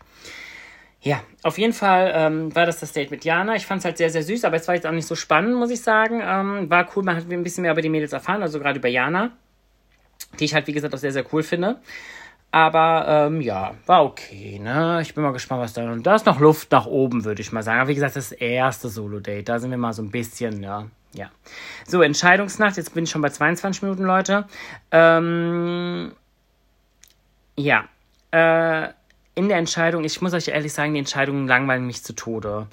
Ja, 1.03 1.23
auf 1.41 1.57
jeden 1.57 1.73
Fall 1.73 2.11
ähm, 2.13 2.55
war 2.55 2.67
das 2.67 2.79
das 2.79 2.93
Date 2.93 3.09
mit 3.09 3.25
Jana. 3.25 3.55
Ich 3.55 3.65
fand 3.65 3.79
es 3.79 3.85
halt 3.85 3.97
sehr, 3.97 4.11
sehr 4.11 4.21
süß, 4.21 4.45
aber 4.45 4.57
es 4.57 4.67
war 4.67 4.75
jetzt 4.75 4.85
auch 4.85 4.91
nicht 4.91 5.07
so 5.07 5.15
spannend, 5.15 5.55
muss 5.55 5.71
ich 5.71 5.81
sagen. 5.81 6.21
Ähm, 6.23 6.69
war 6.69 6.87
cool, 6.95 7.03
man 7.03 7.17
hat 7.17 7.29
ein 7.29 7.43
bisschen 7.43 7.63
mehr 7.63 7.71
über 7.71 7.81
die 7.81 7.89
Mädels 7.89 8.13
erfahren, 8.13 8.43
also 8.43 8.59
gerade 8.59 8.77
über 8.77 8.87
Jana, 8.87 9.31
die 10.39 10.45
ich 10.45 10.53
halt, 10.53 10.67
wie 10.67 10.73
gesagt, 10.73 10.93
auch 10.93 10.99
sehr, 10.99 11.11
sehr 11.11 11.25
cool 11.33 11.41
finde. 11.41 11.81
Aber 12.51 13.05
ähm, 13.07 13.39
ja, 13.39 13.75
war 13.85 14.03
okay, 14.03 14.59
ne? 14.59 14.99
Ich 15.01 15.15
bin 15.15 15.23
mal 15.23 15.31
gespannt, 15.31 15.61
was 15.61 15.71
da. 15.71 15.89
Und 15.89 16.05
da 16.05 16.15
ist 16.15 16.25
noch 16.25 16.39
Luft 16.39 16.71
nach 16.71 16.85
oben, 16.85 17.23
würde 17.23 17.41
ich 17.41 17.53
mal 17.53 17.63
sagen. 17.63 17.79
Aber 17.79 17.87
wie 17.87 17.95
gesagt, 17.95 18.17
das 18.17 18.33
erste 18.33 18.89
Solo-Date. 18.89 19.47
Da 19.47 19.59
sind 19.59 19.71
wir 19.71 19.77
mal 19.77 19.93
so 19.93 20.01
ein 20.01 20.11
bisschen, 20.11 20.61
ja. 20.61 20.87
Ja. 21.13 21.29
So, 21.87 22.01
Entscheidungsnacht. 22.01 22.75
Jetzt 22.75 22.93
bin 22.93 23.05
ich 23.05 23.09
schon 23.09 23.21
bei 23.21 23.29
22 23.29 23.83
Minuten, 23.83 24.03
Leute. 24.03 24.45
Ähm, 24.91 26.11
ja. 27.55 27.85
Äh, 28.31 28.89
in 29.35 29.47
der 29.47 29.57
Entscheidung, 29.57 30.03
ich 30.03 30.21
muss 30.21 30.33
euch 30.33 30.49
ehrlich 30.49 30.73
sagen, 30.73 30.93
die 30.93 30.99
Entscheidungen 30.99 31.47
langweilen 31.47 31.87
mich 31.87 32.03
zu 32.03 32.13
Tode. 32.13 32.67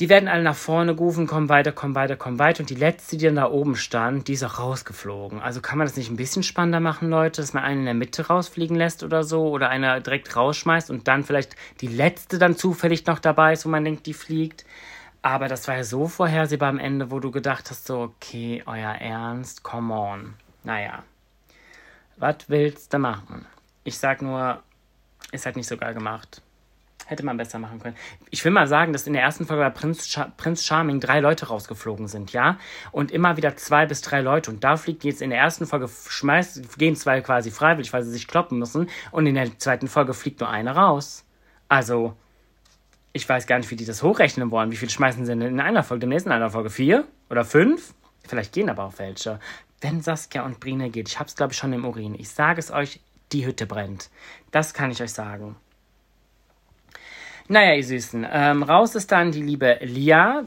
Die 0.00 0.08
werden 0.08 0.30
alle 0.30 0.42
nach 0.42 0.56
vorne 0.56 0.94
gerufen, 0.94 1.26
komm 1.26 1.50
weiter, 1.50 1.72
komm 1.72 1.94
weiter, 1.94 2.16
komm 2.16 2.38
weiter. 2.38 2.60
Und 2.60 2.70
die 2.70 2.74
letzte, 2.74 3.18
die 3.18 3.26
dann 3.26 3.36
da 3.36 3.50
oben 3.50 3.76
stand, 3.76 4.28
die 4.28 4.32
ist 4.32 4.42
auch 4.42 4.58
rausgeflogen. 4.58 5.40
Also 5.42 5.60
kann 5.60 5.76
man 5.76 5.86
das 5.86 5.96
nicht 5.96 6.10
ein 6.10 6.16
bisschen 6.16 6.42
spannender 6.42 6.80
machen, 6.80 7.10
Leute, 7.10 7.42
dass 7.42 7.52
man 7.52 7.64
einen 7.64 7.80
in 7.80 7.84
der 7.84 7.94
Mitte 7.94 8.26
rausfliegen 8.26 8.76
lässt 8.76 9.02
oder 9.02 9.24
so 9.24 9.50
oder 9.50 9.68
einer 9.68 10.00
direkt 10.00 10.34
rausschmeißt 10.34 10.90
und 10.90 11.06
dann 11.06 11.22
vielleicht 11.22 11.54
die 11.82 11.86
letzte 11.86 12.38
dann 12.38 12.56
zufällig 12.56 13.04
noch 13.04 13.18
dabei 13.18 13.52
ist, 13.52 13.66
wo 13.66 13.68
man 13.68 13.84
denkt, 13.84 14.06
die 14.06 14.14
fliegt. 14.14 14.64
Aber 15.20 15.48
das 15.48 15.68
war 15.68 15.76
ja 15.76 15.84
so 15.84 16.08
vorhersehbar 16.08 16.70
am 16.70 16.78
Ende, 16.78 17.10
wo 17.10 17.20
du 17.20 17.30
gedacht 17.30 17.68
hast, 17.68 17.86
so, 17.86 18.00
okay, 18.00 18.62
euer 18.64 18.92
Ernst, 18.92 19.62
come 19.62 19.92
on. 19.92 20.34
Naja. 20.64 21.02
Was 22.16 22.36
willst 22.48 22.94
du 22.94 22.98
machen? 22.98 23.44
Ich 23.84 23.98
sag 23.98 24.22
nur, 24.22 24.62
ist 25.30 25.44
halt 25.44 25.56
nicht 25.56 25.68
so 25.68 25.76
geil 25.76 25.92
gemacht. 25.92 26.40
Hätte 27.10 27.24
man 27.24 27.36
besser 27.36 27.58
machen 27.58 27.80
können. 27.80 27.96
Ich 28.30 28.44
will 28.44 28.52
mal 28.52 28.68
sagen, 28.68 28.92
dass 28.92 29.04
in 29.08 29.14
der 29.14 29.22
ersten 29.22 29.44
Folge 29.44 29.64
bei 29.64 29.70
Prinz, 29.70 30.06
Char 30.06 30.30
Prinz 30.36 30.64
Charming 30.64 31.00
drei 31.00 31.18
Leute 31.18 31.48
rausgeflogen 31.48 32.06
sind, 32.06 32.32
ja? 32.32 32.56
Und 32.92 33.10
immer 33.10 33.36
wieder 33.36 33.56
zwei 33.56 33.84
bis 33.84 34.00
drei 34.00 34.20
Leute. 34.20 34.52
Und 34.52 34.62
da 34.62 34.76
fliegt 34.76 35.02
jetzt 35.02 35.20
in 35.20 35.30
der 35.30 35.40
ersten 35.40 35.66
Folge, 35.66 35.88
schmeißt, 35.88 36.78
gehen 36.78 36.94
zwei 36.94 37.20
quasi 37.20 37.50
freiwillig, 37.50 37.92
weil 37.92 38.04
sie 38.04 38.12
sich 38.12 38.28
kloppen 38.28 38.60
müssen. 38.60 38.88
Und 39.10 39.26
in 39.26 39.34
der 39.34 39.58
zweiten 39.58 39.88
Folge 39.88 40.14
fliegt 40.14 40.38
nur 40.38 40.50
eine 40.50 40.76
raus. 40.76 41.24
Also, 41.66 42.14
ich 43.12 43.28
weiß 43.28 43.48
gar 43.48 43.58
nicht, 43.58 43.72
wie 43.72 43.76
die 43.76 43.86
das 43.86 44.04
hochrechnen 44.04 44.52
wollen. 44.52 44.70
Wie 44.70 44.76
viel 44.76 44.88
schmeißen 44.88 45.24
sie 45.24 45.32
denn 45.32 45.42
in 45.42 45.58
einer 45.58 45.82
Folge? 45.82 46.02
Demnächst 46.02 46.26
in 46.26 46.32
einer 46.32 46.50
Folge? 46.50 46.70
Vier? 46.70 47.08
Oder 47.28 47.44
fünf? 47.44 47.92
Vielleicht 48.24 48.52
gehen 48.52 48.70
aber 48.70 48.84
auch 48.84 48.98
welche. 48.98 49.40
Wenn 49.80 50.00
Saskia 50.00 50.44
und 50.44 50.60
Brine 50.60 50.90
geht, 50.90 51.08
ich 51.08 51.18
hab's 51.18 51.34
glaube 51.34 51.54
ich 51.54 51.58
schon 51.58 51.72
im 51.72 51.84
Urin. 51.84 52.14
Ich 52.14 52.28
sage 52.28 52.60
es 52.60 52.70
euch, 52.70 53.00
die 53.32 53.46
Hütte 53.46 53.66
brennt. 53.66 54.10
Das 54.52 54.74
kann 54.74 54.92
ich 54.92 55.02
euch 55.02 55.12
sagen. 55.12 55.56
Naja, 57.50 57.74
ihr 57.74 57.82
Süßen. 57.82 58.24
Ähm, 58.30 58.62
raus 58.62 58.94
ist 58.94 59.10
dann 59.10 59.32
die 59.32 59.42
liebe 59.42 59.78
Lia. 59.80 60.44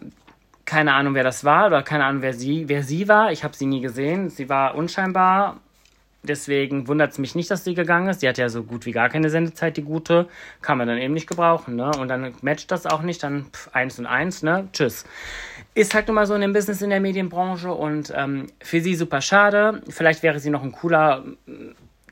Keine 0.63 0.93
Ahnung, 0.93 1.15
wer 1.15 1.25
das 1.25 1.43
war 1.43 1.67
oder 1.67 1.83
keine 1.83 2.05
Ahnung, 2.05 2.21
wer 2.21 2.33
sie, 2.33 2.69
wer 2.69 2.81
sie 2.81 3.09
war. 3.09 3.33
Ich 3.33 3.43
habe 3.43 3.53
sie 3.53 3.65
nie 3.65 3.81
gesehen. 3.81 4.29
Sie 4.29 4.47
war 4.47 4.75
unscheinbar. 4.75 5.57
Deswegen 6.25 6.87
wundert 6.87 7.11
es 7.11 7.17
mich 7.17 7.35
nicht, 7.35 7.51
dass 7.51 7.65
sie 7.65 7.73
gegangen 7.73 8.07
ist. 8.07 8.21
Sie 8.21 8.29
hat 8.29 8.37
ja 8.37 8.47
so 8.47 8.63
gut 8.63 8.85
wie 8.85 8.93
gar 8.93 9.09
keine 9.09 9.29
Sendezeit, 9.29 9.75
die 9.75 9.81
gute. 9.81 10.29
Kann 10.61 10.77
man 10.77 10.87
dann 10.87 10.97
eben 10.97 11.13
nicht 11.13 11.27
gebrauchen, 11.27 11.75
ne? 11.75 11.91
Und 11.99 12.07
dann 12.07 12.35
matcht 12.41 12.71
das 12.71 12.85
auch 12.85 13.01
nicht. 13.01 13.21
Dann 13.21 13.47
pff, 13.51 13.67
eins 13.73 13.99
und 13.99 14.05
eins, 14.05 14.41
ne? 14.41 14.69
Tschüss. 14.71 15.03
Ist 15.75 15.93
halt 15.93 16.07
nun 16.07 16.15
mal 16.15 16.25
so 16.25 16.35
in 16.35 16.41
dem 16.41 16.53
Business 16.53 16.81
in 16.81 16.89
der 16.89 17.01
Medienbranche 17.01 17.73
und 17.73 18.13
ähm, 18.15 18.47
für 18.61 18.79
sie 18.79 18.95
super 18.95 19.19
schade. 19.19 19.81
Vielleicht 19.89 20.23
wäre 20.23 20.39
sie 20.39 20.51
noch 20.51 20.63
ein 20.63 20.71
cooler 20.71 21.25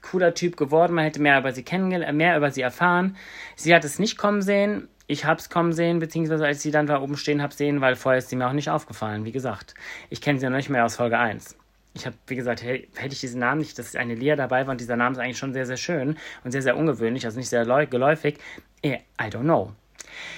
cooler 0.02 0.34
Typ 0.34 0.58
geworden. 0.58 0.94
Man 0.94 1.06
hätte 1.06 1.22
mehr 1.22 1.40
über 1.40 1.52
sie 1.52 1.64
kennengelernt, 1.64 2.18
mehr 2.18 2.38
über 2.38 2.52
sie 2.52 2.62
erfahren. 2.62 3.16
Sie 3.56 3.74
hat 3.74 3.84
es 3.84 4.00
nicht 4.00 4.18
kommen 4.18 4.42
sehen. 4.42 4.88
Ich 5.08 5.26
habe 5.26 5.40
es 5.40 5.50
kommen 5.50 5.74
sehen, 5.74 6.00
beziehungsweise 6.00 6.46
als 6.46 6.62
sie 6.62 6.72
dann 6.72 6.88
da 6.88 7.02
oben 7.02 7.18
stehen 7.18 7.42
habe 7.42 7.54
sehen, 7.54 7.82
weil 7.82 7.96
vorher 7.96 8.20
ist 8.20 8.30
sie 8.30 8.36
mir 8.36 8.48
auch 8.48 8.54
nicht 8.54 8.70
aufgefallen. 8.70 9.26
Wie 9.26 9.32
gesagt, 9.32 9.74
ich 10.10 10.22
kenne 10.22 10.40
sie 10.40 10.48
noch 10.48 10.56
nicht 10.56 10.70
mehr 10.70 10.86
aus 10.86 10.96
Folge 10.96 11.20
1. 11.20 11.58
Ich 11.94 12.06
habe, 12.06 12.16
wie 12.28 12.36
gesagt, 12.36 12.64
hätte 12.64 12.88
ich 13.10 13.20
diesen 13.20 13.40
Namen 13.40 13.60
nicht, 13.60 13.78
dass 13.78 13.96
eine 13.96 14.16
Lia 14.16 14.38
dabei 14.38 14.66
war 14.66 14.72
und 14.72 14.80
dieser 14.80 14.96
Name 14.96 15.14
ist 15.14 15.20
eigentlich 15.20 15.38
schon 15.38 15.52
sehr, 15.52 15.66
sehr 15.66 15.76
schön 15.76 16.18
und 16.46 16.52
sehr, 16.52 16.62
sehr 16.62 16.78
ungewöhnlich, 16.78 17.26
also 17.26 17.38
nicht 17.38 17.50
sehr 17.50 17.66
geläufig. 17.88 18.38
Eh, 18.82 19.00
I 19.22 19.26
don't 19.26 19.42
know. 19.42 19.74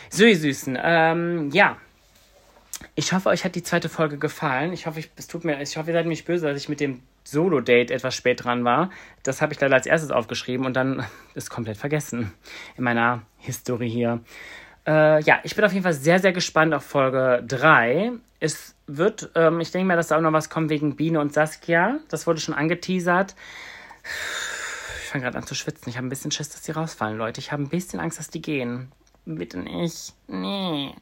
So, 0.10 0.26
ihr 0.26 0.38
Süßen, 0.38 0.78
ähm, 0.82 1.52
ja. 1.52 1.78
ich 2.96 3.14
hoffe, 3.14 3.30
euch 3.30 3.46
hat 3.46 3.54
die 3.54 3.64
zweite 3.64 3.90
Folge 3.90 4.18
gefallen. 4.18 4.74
Ich 4.74 4.88
hoffe, 4.88 5.00
ich, 5.00 5.12
es 5.16 5.28
tut 5.28 5.44
mir, 5.44 5.62
ich 5.62 5.78
hoffe, 5.78 5.92
ihr 5.92 5.94
seid 5.94 6.08
mich 6.08 6.26
böse, 6.26 6.48
dass 6.48 6.58
ich 6.58 6.70
mit 6.70 6.80
dem 6.80 7.04
Solo-Date 7.24 7.92
etwas 7.92 8.16
spät 8.16 8.44
dran 8.44 8.64
war. 8.66 8.90
Das 9.24 9.42
habe 9.42 9.54
ich 9.54 9.62
leider 9.62 9.76
als 9.76 9.86
erstes 9.86 10.12
aufgeschrieben 10.12 10.66
und 10.66 10.74
dann 10.74 11.06
ist 11.34 11.50
komplett 11.50 11.78
vergessen 11.78 12.34
in 12.78 12.84
meiner 12.84 13.24
Historie 13.38 13.90
hier. 13.90 14.22
Äh, 14.86 15.22
ja, 15.24 15.40
ich 15.44 15.56
bin 15.56 15.64
auf 15.64 15.72
jeden 15.72 15.84
Fall 15.84 15.94
sehr, 15.94 16.20
sehr 16.20 16.34
gespannt 16.34 16.74
auf 16.74 16.84
Folge 16.84 17.44
3. 17.48 18.12
Es 18.40 18.76
wird, 18.88 19.32
ähm, 19.36 19.62
ich 19.62 19.72
denke 19.72 19.88
mal, 19.88 19.96
dass 19.96 20.08
da 20.08 20.18
auch 20.18 20.22
noch 20.22 20.34
was 20.34 20.50
kommt 20.50 20.70
wegen 20.70 20.96
Biene 20.96 21.20
und 21.22 21.34
Saskia. 21.34 22.00
Das 22.10 22.28
wurde 22.28 22.42
schon 22.42 22.54
angeteasert. 22.54 23.36
Ich 25.02 25.10
fange 25.10 25.24
gerade 25.24 25.38
an 25.38 25.46
zu 25.46 25.56
schwitzen. 25.56 25.90
Ich 25.90 25.96
habe 25.96 26.08
ein 26.08 26.10
bisschen 26.10 26.32
Schiss, 26.32 26.50
dass 26.50 26.64
die 26.64 26.72
rausfallen, 26.72 27.18
Leute. 27.18 27.40
Ich 27.40 27.52
habe 27.52 27.64
ein 27.64 27.70
bisschen 27.70 28.02
Angst, 28.02 28.20
dass 28.20 28.30
die 28.30 28.42
gehen. 28.42 28.92
Bitte 29.26 29.60
nicht. 29.60 30.14
Nee. 30.28 30.94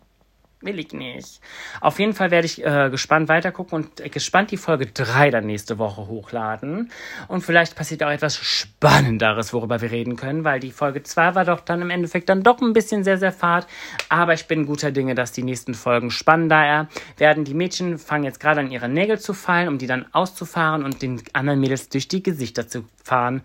Will 0.63 0.77
ich 0.77 0.93
nicht. 0.93 1.41
Auf 1.79 1.97
jeden 1.97 2.13
Fall 2.13 2.29
werde 2.29 2.45
ich 2.45 2.63
äh, 2.63 2.89
gespannt 2.91 3.29
weitergucken 3.29 3.83
und 3.83 3.99
äh, 3.99 4.09
gespannt 4.09 4.51
die 4.51 4.57
Folge 4.57 4.85
3 4.85 5.31
dann 5.31 5.47
nächste 5.47 5.79
Woche 5.79 6.07
hochladen. 6.07 6.91
Und 7.27 7.41
vielleicht 7.41 7.75
passiert 7.75 8.03
auch 8.03 8.11
etwas 8.11 8.35
Spannenderes, 8.35 9.53
worüber 9.53 9.81
wir 9.81 9.89
reden 9.89 10.17
können, 10.17 10.43
weil 10.43 10.59
die 10.59 10.71
Folge 10.71 11.01
2 11.01 11.33
war 11.33 11.45
doch 11.45 11.61
dann 11.61 11.81
im 11.81 11.89
Endeffekt 11.89 12.29
dann 12.29 12.43
doch 12.43 12.61
ein 12.61 12.73
bisschen 12.73 13.03
sehr, 13.03 13.17
sehr 13.17 13.31
fad. 13.31 13.65
Aber 14.07 14.33
ich 14.33 14.45
bin 14.45 14.67
guter 14.67 14.91
Dinge, 14.91 15.15
dass 15.15 15.31
die 15.31 15.43
nächsten 15.43 15.73
Folgen 15.73 16.11
spannender 16.11 16.87
werden. 17.17 17.43
Die 17.43 17.55
Mädchen 17.55 17.97
fangen 17.97 18.25
jetzt 18.25 18.39
gerade 18.39 18.59
an 18.59 18.69
ihre 18.69 18.87
Nägel 18.87 19.19
zu 19.19 19.33
fallen, 19.33 19.67
um 19.67 19.79
die 19.79 19.87
dann 19.87 20.05
auszufahren 20.11 20.85
und 20.85 21.01
den 21.01 21.23
anderen 21.33 21.59
Mädels 21.59 21.89
durch 21.89 22.07
die 22.07 22.21
Gesichter 22.21 22.67
zu 22.67 22.85
fahren. 23.03 23.41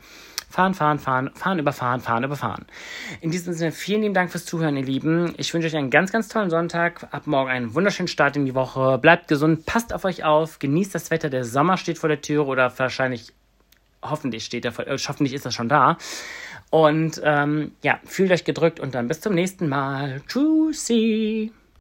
Fahren, 0.56 0.72
fahren, 0.72 0.98
fahren, 0.98 1.30
fahren, 1.34 1.58
überfahren, 1.58 2.00
fahren, 2.00 2.24
überfahren. 2.24 2.64
In 3.20 3.30
diesem 3.30 3.52
Sinne, 3.52 3.72
vielen 3.72 4.00
lieben 4.00 4.14
Dank 4.14 4.30
fürs 4.30 4.46
Zuhören, 4.46 4.74
ihr 4.78 4.84
Lieben. 4.84 5.34
Ich 5.36 5.52
wünsche 5.52 5.68
euch 5.68 5.76
einen 5.76 5.90
ganz, 5.90 6.12
ganz 6.12 6.28
tollen 6.28 6.48
Sonntag. 6.48 7.06
Ab 7.10 7.26
morgen 7.26 7.50
einen 7.50 7.74
wunderschönen 7.74 8.08
Start 8.08 8.36
in 8.36 8.46
die 8.46 8.54
Woche. 8.54 8.96
Bleibt 8.96 9.28
gesund, 9.28 9.66
passt 9.66 9.92
auf 9.92 10.06
euch 10.06 10.24
auf, 10.24 10.58
genießt 10.58 10.94
das 10.94 11.10
Wetter. 11.10 11.28
Der 11.28 11.44
Sommer 11.44 11.76
steht 11.76 11.98
vor 11.98 12.08
der 12.08 12.22
Tür 12.22 12.46
oder 12.46 12.72
wahrscheinlich, 12.78 13.34
hoffentlich 14.00 14.46
steht 14.46 14.64
er 14.64 14.78
äh, 14.78 14.96
hoffentlich 14.96 15.34
ist 15.34 15.44
er 15.44 15.50
schon 15.50 15.68
da. 15.68 15.98
Und 16.70 17.20
ähm, 17.22 17.72
ja, 17.82 18.00
fühlt 18.06 18.32
euch 18.32 18.44
gedrückt 18.44 18.80
und 18.80 18.94
dann 18.94 19.08
bis 19.08 19.20
zum 19.20 19.34
nächsten 19.34 19.68
Mal. 19.68 20.22
Tschüssi. 20.26 21.52